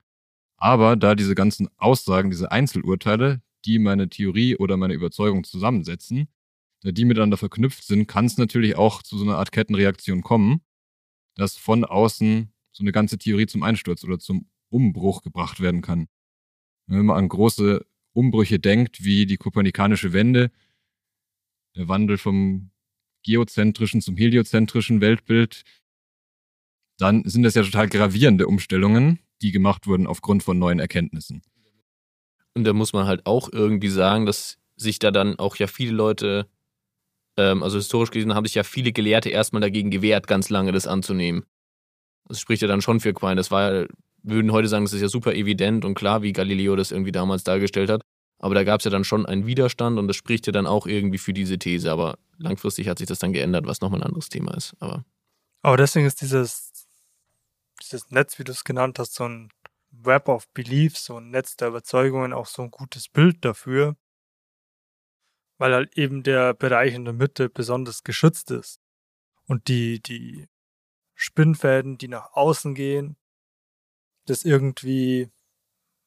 Aber 0.56 0.96
da 0.96 1.14
diese 1.14 1.34
ganzen 1.34 1.68
Aussagen, 1.78 2.30
diese 2.30 2.50
Einzelurteile, 2.50 3.40
die 3.64 3.78
meine 3.78 4.08
Theorie 4.08 4.56
oder 4.56 4.76
meine 4.76 4.94
Überzeugung 4.94 5.44
zusammensetzen, 5.44 6.28
da 6.82 6.90
die 6.92 7.04
miteinander 7.04 7.36
verknüpft 7.36 7.84
sind, 7.84 8.06
kann 8.06 8.26
es 8.26 8.36
natürlich 8.36 8.76
auch 8.76 9.02
zu 9.02 9.16
so 9.16 9.24
einer 9.24 9.38
Art 9.38 9.52
Kettenreaktion 9.52 10.22
kommen, 10.22 10.60
dass 11.34 11.56
von 11.56 11.84
außen 11.84 12.52
so 12.72 12.84
eine 12.84 12.92
ganze 12.92 13.18
Theorie 13.18 13.46
zum 13.46 13.62
Einsturz 13.62 14.04
oder 14.04 14.18
zum 14.18 14.48
Umbruch 14.68 15.22
gebracht 15.22 15.60
werden 15.60 15.80
kann. 15.80 16.08
Wenn 16.86 17.06
man 17.06 17.16
an 17.16 17.28
große 17.28 17.84
Umbrüche 18.12 18.58
denkt, 18.58 19.04
wie 19.04 19.26
die 19.26 19.36
kopernikanische 19.36 20.12
Wende, 20.12 20.50
der 21.76 21.88
Wandel 21.88 22.18
vom 22.18 22.70
geozentrischen 23.24 24.00
zum 24.00 24.16
heliozentrischen 24.16 25.00
Weltbild, 25.00 25.64
dann 26.98 27.24
sind 27.24 27.42
das 27.44 27.54
ja 27.54 27.62
total 27.62 27.88
gravierende 27.88 28.46
Umstellungen, 28.46 29.20
die 29.40 29.52
gemacht 29.52 29.86
wurden 29.86 30.06
aufgrund 30.06 30.42
von 30.42 30.58
neuen 30.58 30.80
Erkenntnissen. 30.80 31.42
Und 32.54 32.64
da 32.64 32.72
muss 32.72 32.92
man 32.92 33.06
halt 33.06 33.24
auch 33.24 33.52
irgendwie 33.52 33.88
sagen, 33.88 34.26
dass 34.26 34.58
sich 34.76 34.98
da 34.98 35.10
dann 35.10 35.38
auch 35.38 35.56
ja 35.56 35.66
viele 35.66 35.92
Leute, 35.92 36.48
ähm, 37.36 37.62
also 37.62 37.76
historisch 37.76 38.10
gesehen, 38.10 38.34
haben 38.34 38.46
sich 38.46 38.56
ja 38.56 38.64
viele 38.64 38.92
Gelehrte 38.92 39.28
erstmal 39.28 39.60
dagegen 39.60 39.90
gewehrt, 39.90 40.26
ganz 40.26 40.50
lange 40.50 40.72
das 40.72 40.86
anzunehmen. 40.86 41.44
Das 42.26 42.40
spricht 42.40 42.62
ja 42.62 42.68
dann 42.68 42.82
schon 42.82 43.00
für 43.00 43.14
Quine. 43.14 43.36
Das 43.36 43.50
war, 43.50 43.86
würden 44.22 44.52
heute 44.52 44.68
sagen, 44.68 44.84
das 44.84 44.92
ist 44.92 45.00
ja 45.02 45.08
super 45.08 45.34
evident 45.34 45.84
und 45.84 45.94
klar, 45.94 46.22
wie 46.22 46.32
Galileo 46.32 46.74
das 46.76 46.90
irgendwie 46.90 47.12
damals 47.12 47.44
dargestellt 47.44 47.90
hat. 47.90 48.02
Aber 48.38 48.54
da 48.54 48.62
gab 48.62 48.80
es 48.80 48.84
ja 48.84 48.90
dann 48.90 49.04
schon 49.04 49.26
einen 49.26 49.46
Widerstand 49.46 49.98
und 49.98 50.06
das 50.06 50.16
spricht 50.16 50.46
ja 50.46 50.52
dann 50.52 50.66
auch 50.66 50.86
irgendwie 50.86 51.18
für 51.18 51.32
diese 51.32 51.58
These. 51.58 51.90
Aber 51.90 52.18
langfristig 52.38 52.88
hat 52.88 52.98
sich 52.98 53.08
das 53.08 53.18
dann 53.18 53.32
geändert, 53.32 53.66
was 53.66 53.80
nochmal 53.80 54.00
ein 54.00 54.06
anderes 54.06 54.28
Thema 54.28 54.56
ist. 54.56 54.76
Aber, 54.78 55.04
Aber 55.62 55.76
deswegen 55.76 56.06
ist 56.06 56.20
dieses, 56.20 56.72
dieses 57.82 58.10
Netz, 58.10 58.38
wie 58.38 58.44
du 58.44 58.52
es 58.52 58.62
genannt 58.62 58.98
hast, 58.98 59.14
so 59.14 59.24
ein 59.24 59.50
Web 59.90 60.28
of 60.28 60.48
Beliefs, 60.50 61.04
so 61.04 61.18
ein 61.18 61.30
Netz 61.30 61.56
der 61.56 61.68
Überzeugungen, 61.68 62.32
auch 62.32 62.46
so 62.46 62.62
ein 62.62 62.70
gutes 62.70 63.08
Bild 63.08 63.44
dafür, 63.44 63.96
weil 65.56 65.74
halt 65.74 65.98
eben 65.98 66.22
der 66.22 66.54
Bereich 66.54 66.94
in 66.94 67.04
der 67.04 67.14
Mitte 67.14 67.48
besonders 67.48 68.04
geschützt 68.04 68.52
ist. 68.52 68.80
Und 69.46 69.66
die, 69.66 70.00
die 70.00 70.46
Spinnfäden, 71.14 71.98
die 71.98 72.06
nach 72.06 72.34
außen 72.34 72.76
gehen, 72.76 73.16
das 74.26 74.44
irgendwie 74.44 75.28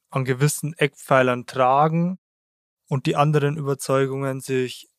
an 0.08 0.24
gewissen 0.24 0.72
Eckpfeilern 0.78 1.44
tragen 1.44 2.18
und 2.92 3.06
die 3.06 3.16
anderen 3.16 3.56
Überzeugungen 3.56 4.42
sich 4.42 4.90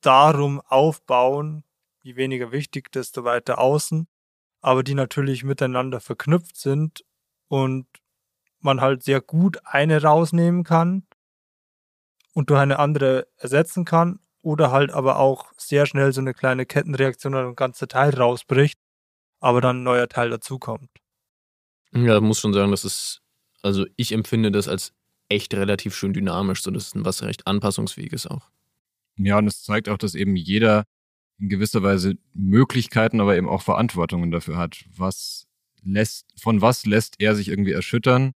darum 0.00 0.60
aufbauen, 0.60 1.62
je 2.02 2.16
weniger 2.16 2.50
wichtig, 2.50 2.90
desto 2.90 3.22
weiter 3.22 3.60
außen, 3.60 4.08
aber 4.62 4.82
die 4.82 4.94
natürlich 4.94 5.44
miteinander 5.44 6.00
verknüpft 6.00 6.56
sind 6.56 7.04
und 7.46 7.86
man 8.58 8.80
halt 8.80 9.04
sehr 9.04 9.20
gut 9.20 9.60
eine 9.64 10.02
rausnehmen 10.02 10.64
kann 10.64 11.06
und 12.34 12.50
durch 12.50 12.58
eine 12.58 12.80
andere 12.80 13.28
ersetzen 13.36 13.84
kann 13.84 14.18
oder 14.42 14.72
halt 14.72 14.90
aber 14.90 15.20
auch 15.20 15.52
sehr 15.56 15.86
schnell 15.86 16.12
so 16.12 16.20
eine 16.20 16.34
kleine 16.34 16.66
Kettenreaktion 16.66 17.36
oder 17.36 17.46
ein 17.46 17.54
ganzer 17.54 17.86
Teil 17.86 18.12
rausbricht, 18.12 18.80
aber 19.38 19.60
dann 19.60 19.82
ein 19.82 19.84
neuer 19.84 20.08
Teil 20.08 20.30
dazukommt. 20.30 20.90
Ja, 21.92 22.20
muss 22.20 22.40
schon 22.40 22.54
sagen, 22.54 22.72
das 22.72 22.84
ist, 22.84 23.22
also 23.62 23.86
ich 23.94 24.10
empfinde 24.10 24.50
das 24.50 24.66
als 24.66 24.97
echt 25.28 25.54
relativ 25.54 25.94
schön 25.94 26.12
dynamisch, 26.12 26.62
so 26.62 26.70
das 26.70 26.88
ist 26.88 27.04
was 27.04 27.22
recht 27.22 27.46
anpassungsfähiges 27.46 28.26
auch. 28.26 28.50
Ja, 29.16 29.38
und 29.38 29.46
es 29.46 29.62
zeigt 29.62 29.88
auch, 29.88 29.98
dass 29.98 30.14
eben 30.14 30.36
jeder 30.36 30.84
in 31.38 31.48
gewisser 31.48 31.82
Weise 31.82 32.16
Möglichkeiten, 32.34 33.20
aber 33.20 33.36
eben 33.36 33.48
auch 33.48 33.62
Verantwortungen 33.62 34.30
dafür 34.30 34.56
hat. 34.56 34.84
Was 34.96 35.46
lässt, 35.82 36.26
von 36.40 36.60
was 36.60 36.86
lässt 36.86 37.16
er 37.20 37.34
sich 37.34 37.48
irgendwie 37.48 37.72
erschüttern? 37.72 38.32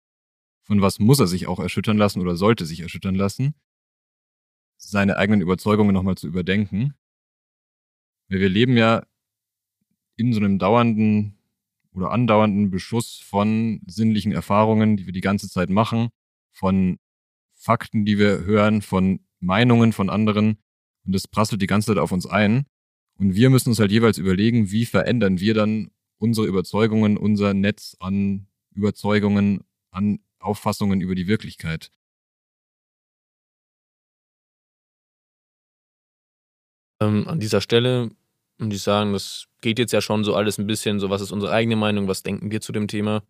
Von 0.63 0.81
was 0.81 0.99
muss 0.99 1.19
er 1.19 1.27
sich 1.27 1.47
auch 1.47 1.59
erschüttern 1.59 1.97
lassen 1.97 2.21
oder 2.21 2.35
sollte 2.35 2.65
sich 2.65 2.81
erschüttern 2.81 3.15
lassen? 3.15 3.55
Seine 4.77 5.17
eigenen 5.17 5.41
Überzeugungen 5.41 5.93
nochmal 5.93 6.15
zu 6.15 6.27
überdenken. 6.27 6.93
Weil 8.29 8.39
wir 8.39 8.49
leben 8.49 8.77
ja 8.77 9.03
in 10.15 10.33
so 10.33 10.39
einem 10.39 10.59
dauernden 10.59 11.37
oder 11.93 12.11
andauernden 12.11 12.71
Beschuss 12.71 13.17
von 13.17 13.81
sinnlichen 13.87 14.31
Erfahrungen, 14.31 14.97
die 14.97 15.05
wir 15.05 15.13
die 15.13 15.21
ganze 15.21 15.49
Zeit 15.49 15.69
machen, 15.69 16.09
von 16.51 16.97
Fakten, 17.53 18.05
die 18.05 18.17
wir 18.17 18.43
hören, 18.43 18.81
von 18.81 19.19
Meinungen 19.39 19.93
von 19.93 20.09
anderen. 20.09 20.57
Und 21.05 21.13
das 21.13 21.27
prasselt 21.27 21.61
die 21.61 21.67
ganze 21.67 21.87
Zeit 21.87 21.97
auf 21.97 22.11
uns 22.11 22.25
ein. 22.25 22.65
Und 23.17 23.35
wir 23.35 23.49
müssen 23.49 23.69
uns 23.69 23.79
halt 23.79 23.91
jeweils 23.91 24.17
überlegen, 24.17 24.71
wie 24.71 24.85
verändern 24.85 25.39
wir 25.39 25.53
dann 25.53 25.91
unsere 26.17 26.47
Überzeugungen, 26.47 27.17
unser 27.17 27.53
Netz 27.53 27.95
an 27.99 28.47
Überzeugungen, 28.73 29.63
an 29.91 30.19
Auffassungen 30.39 31.01
über 31.01 31.15
die 31.15 31.27
Wirklichkeit. 31.27 31.91
Ähm, 37.01 37.27
an 37.27 37.39
dieser 37.39 37.61
Stelle 37.61 38.11
muss 38.57 38.75
ich 38.75 38.81
sagen, 38.83 39.13
das 39.13 39.47
geht 39.61 39.79
jetzt 39.79 39.91
ja 39.91 40.01
schon 40.01 40.23
so 40.23 40.35
alles 40.35 40.57
ein 40.59 40.67
bisschen 40.67 40.99
so, 40.99 41.09
was 41.09 41.21
ist 41.21 41.31
unsere 41.31 41.51
eigene 41.51 41.75
Meinung, 41.75 42.07
was 42.07 42.23
denken 42.23 42.51
wir 42.51 42.61
zu 42.61 42.71
dem 42.71 42.87
Thema? 42.87 43.23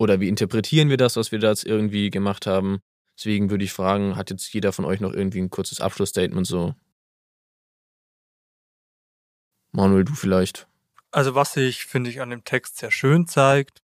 Oder 0.00 0.18
wie 0.18 0.28
interpretieren 0.28 0.88
wir 0.88 0.96
das, 0.96 1.16
was 1.16 1.30
wir 1.30 1.38
da 1.38 1.50
jetzt 1.50 1.66
irgendwie 1.66 2.08
gemacht 2.08 2.46
haben? 2.46 2.80
Deswegen 3.18 3.50
würde 3.50 3.64
ich 3.64 3.72
fragen, 3.74 4.16
hat 4.16 4.30
jetzt 4.30 4.50
jeder 4.54 4.72
von 4.72 4.86
euch 4.86 4.98
noch 5.00 5.12
irgendwie 5.12 5.42
ein 5.42 5.50
kurzes 5.50 5.82
Abschlussstatement 5.82 6.46
so? 6.46 6.74
Manuel, 9.72 10.04
du 10.04 10.14
vielleicht. 10.14 10.66
Also 11.10 11.34
was 11.34 11.52
sich, 11.52 11.84
finde 11.84 12.08
ich, 12.08 12.22
an 12.22 12.30
dem 12.30 12.44
Text 12.44 12.78
sehr 12.78 12.90
schön 12.90 13.26
zeigt, 13.26 13.82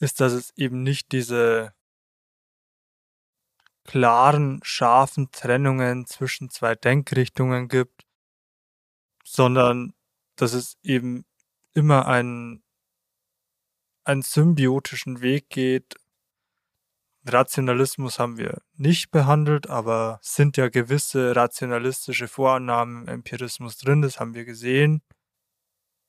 ist, 0.00 0.20
dass 0.20 0.32
es 0.32 0.50
eben 0.56 0.82
nicht 0.82 1.12
diese 1.12 1.72
klaren, 3.84 4.58
scharfen 4.64 5.30
Trennungen 5.30 6.04
zwischen 6.06 6.50
zwei 6.50 6.74
Denkrichtungen 6.74 7.68
gibt, 7.68 8.08
sondern 9.24 9.94
dass 10.34 10.52
es 10.52 10.78
eben 10.82 11.24
immer 11.74 12.08
einen, 12.08 12.64
einen 14.08 14.22
symbiotischen 14.22 15.20
Weg 15.20 15.50
geht. 15.50 15.94
Rationalismus 17.26 18.18
haben 18.18 18.38
wir 18.38 18.62
nicht 18.74 19.10
behandelt, 19.10 19.68
aber 19.68 20.18
sind 20.22 20.56
ja 20.56 20.68
gewisse 20.68 21.36
rationalistische 21.36 22.26
Vorannahmen 22.26 23.02
im 23.02 23.08
Empirismus 23.08 23.76
drin, 23.76 24.00
das 24.00 24.18
haben 24.18 24.34
wir 24.34 24.46
gesehen. 24.46 25.02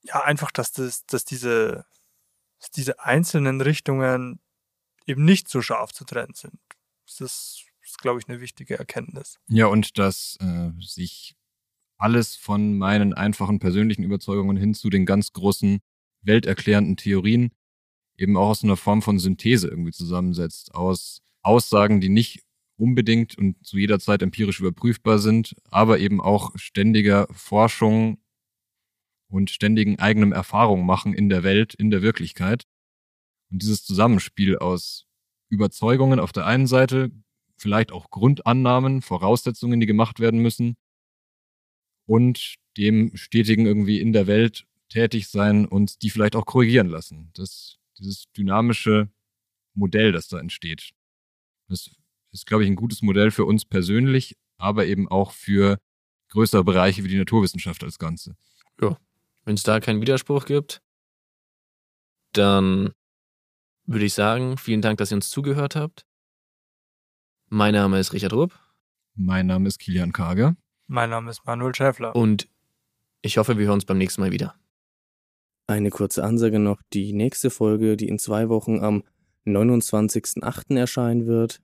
Ja, 0.02 0.22
einfach, 0.22 0.50
dass 0.50 0.72
das, 0.72 1.04
dass 1.04 1.26
diese, 1.26 1.84
dass 2.58 2.70
diese 2.70 3.00
einzelnen 3.00 3.60
Richtungen 3.60 4.40
eben 5.06 5.24
nicht 5.24 5.48
so 5.48 5.60
scharf 5.60 5.92
zu 5.92 6.04
trennen 6.04 6.32
sind. 6.34 6.58
Das 7.06 7.20
ist, 7.20 7.66
ist 7.82 7.98
glaube 7.98 8.20
ich, 8.20 8.28
eine 8.28 8.40
wichtige 8.40 8.78
Erkenntnis. 8.78 9.38
Ja, 9.48 9.66
und 9.66 9.98
dass 9.98 10.38
äh, 10.40 10.70
sich 10.80 11.36
alles 11.98 12.36
von 12.36 12.78
meinen 12.78 13.12
einfachen 13.12 13.58
persönlichen 13.58 14.04
Überzeugungen 14.04 14.56
hin 14.56 14.72
zu 14.72 14.88
den 14.88 15.04
ganz 15.04 15.32
großen 15.34 15.80
welterklärenden 16.22 16.96
Theorien 16.96 17.50
eben 18.20 18.36
auch 18.36 18.50
aus 18.50 18.62
einer 18.62 18.76
Form 18.76 19.02
von 19.02 19.18
Synthese 19.18 19.68
irgendwie 19.68 19.92
zusammensetzt, 19.92 20.74
aus 20.74 21.22
Aussagen, 21.42 22.00
die 22.00 22.10
nicht 22.10 22.42
unbedingt 22.76 23.36
und 23.36 23.64
zu 23.66 23.78
jeder 23.78 23.98
Zeit 23.98 24.22
empirisch 24.22 24.60
überprüfbar 24.60 25.18
sind, 25.18 25.54
aber 25.70 25.98
eben 25.98 26.20
auch 26.20 26.52
ständiger 26.56 27.26
Forschung 27.30 28.18
und 29.28 29.50
ständigen 29.50 29.98
eigenen 29.98 30.32
Erfahrungen 30.32 30.86
machen 30.86 31.14
in 31.14 31.28
der 31.28 31.42
Welt, 31.42 31.74
in 31.74 31.90
der 31.90 32.02
Wirklichkeit. 32.02 32.64
Und 33.50 33.62
dieses 33.62 33.84
Zusammenspiel 33.84 34.58
aus 34.58 35.06
Überzeugungen 35.48 36.20
auf 36.20 36.32
der 36.32 36.46
einen 36.46 36.66
Seite, 36.66 37.10
vielleicht 37.56 37.92
auch 37.92 38.10
Grundannahmen, 38.10 39.02
Voraussetzungen, 39.02 39.80
die 39.80 39.86
gemacht 39.86 40.20
werden 40.20 40.40
müssen, 40.40 40.76
und 42.06 42.56
dem 42.76 43.16
stetigen 43.16 43.66
irgendwie 43.66 44.00
in 44.00 44.12
der 44.12 44.26
Welt 44.26 44.66
tätig 44.88 45.28
sein 45.28 45.64
und 45.64 46.02
die 46.02 46.10
vielleicht 46.10 46.34
auch 46.34 46.44
korrigieren 46.44 46.88
lassen. 46.88 47.30
Das, 47.34 47.78
dieses 48.00 48.30
dynamische 48.36 49.08
Modell, 49.74 50.12
das 50.12 50.28
da 50.28 50.38
entsteht. 50.38 50.90
Das 51.68 51.90
ist, 52.32 52.46
glaube 52.46 52.64
ich, 52.64 52.70
ein 52.70 52.76
gutes 52.76 53.02
Modell 53.02 53.30
für 53.30 53.44
uns 53.44 53.64
persönlich, 53.64 54.36
aber 54.58 54.86
eben 54.86 55.08
auch 55.08 55.32
für 55.32 55.78
größere 56.30 56.64
Bereiche 56.64 57.04
wie 57.04 57.08
die 57.08 57.18
Naturwissenschaft 57.18 57.84
als 57.84 57.98
Ganze. 57.98 58.36
Ja. 58.80 58.96
Wenn 59.44 59.54
es 59.54 59.62
da 59.62 59.80
keinen 59.80 60.00
Widerspruch 60.00 60.44
gibt, 60.46 60.80
dann 62.32 62.92
würde 63.84 64.04
ich 64.04 64.14
sagen, 64.14 64.56
vielen 64.56 64.82
Dank, 64.82 64.98
dass 64.98 65.10
ihr 65.10 65.16
uns 65.16 65.30
zugehört 65.30 65.76
habt. 65.76 66.06
Mein 67.48 67.74
Name 67.74 67.98
ist 67.98 68.12
Richard 68.12 68.32
Rupp. 68.32 68.58
Mein 69.14 69.46
Name 69.46 69.68
ist 69.68 69.78
Kilian 69.78 70.12
Kage. 70.12 70.56
Mein 70.86 71.10
Name 71.10 71.30
ist 71.30 71.44
Manuel 71.44 71.74
Schäffler. 71.74 72.14
Und 72.14 72.48
ich 73.22 73.38
hoffe, 73.38 73.58
wir 73.58 73.66
hören 73.66 73.74
uns 73.74 73.84
beim 73.84 73.98
nächsten 73.98 74.20
Mal 74.20 74.30
wieder. 74.30 74.54
Eine 75.70 75.90
kurze 75.90 76.24
Ansage 76.24 76.58
noch. 76.58 76.82
Die 76.92 77.12
nächste 77.12 77.48
Folge, 77.48 77.96
die 77.96 78.08
in 78.08 78.18
zwei 78.18 78.48
Wochen 78.48 78.80
am 78.80 79.04
29.08. 79.46 80.76
erscheinen 80.76 81.26
wird, 81.26 81.62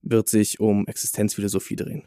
wird 0.00 0.28
sich 0.28 0.58
um 0.58 0.88
Existenzphilosophie 0.88 1.76
drehen. 1.76 2.02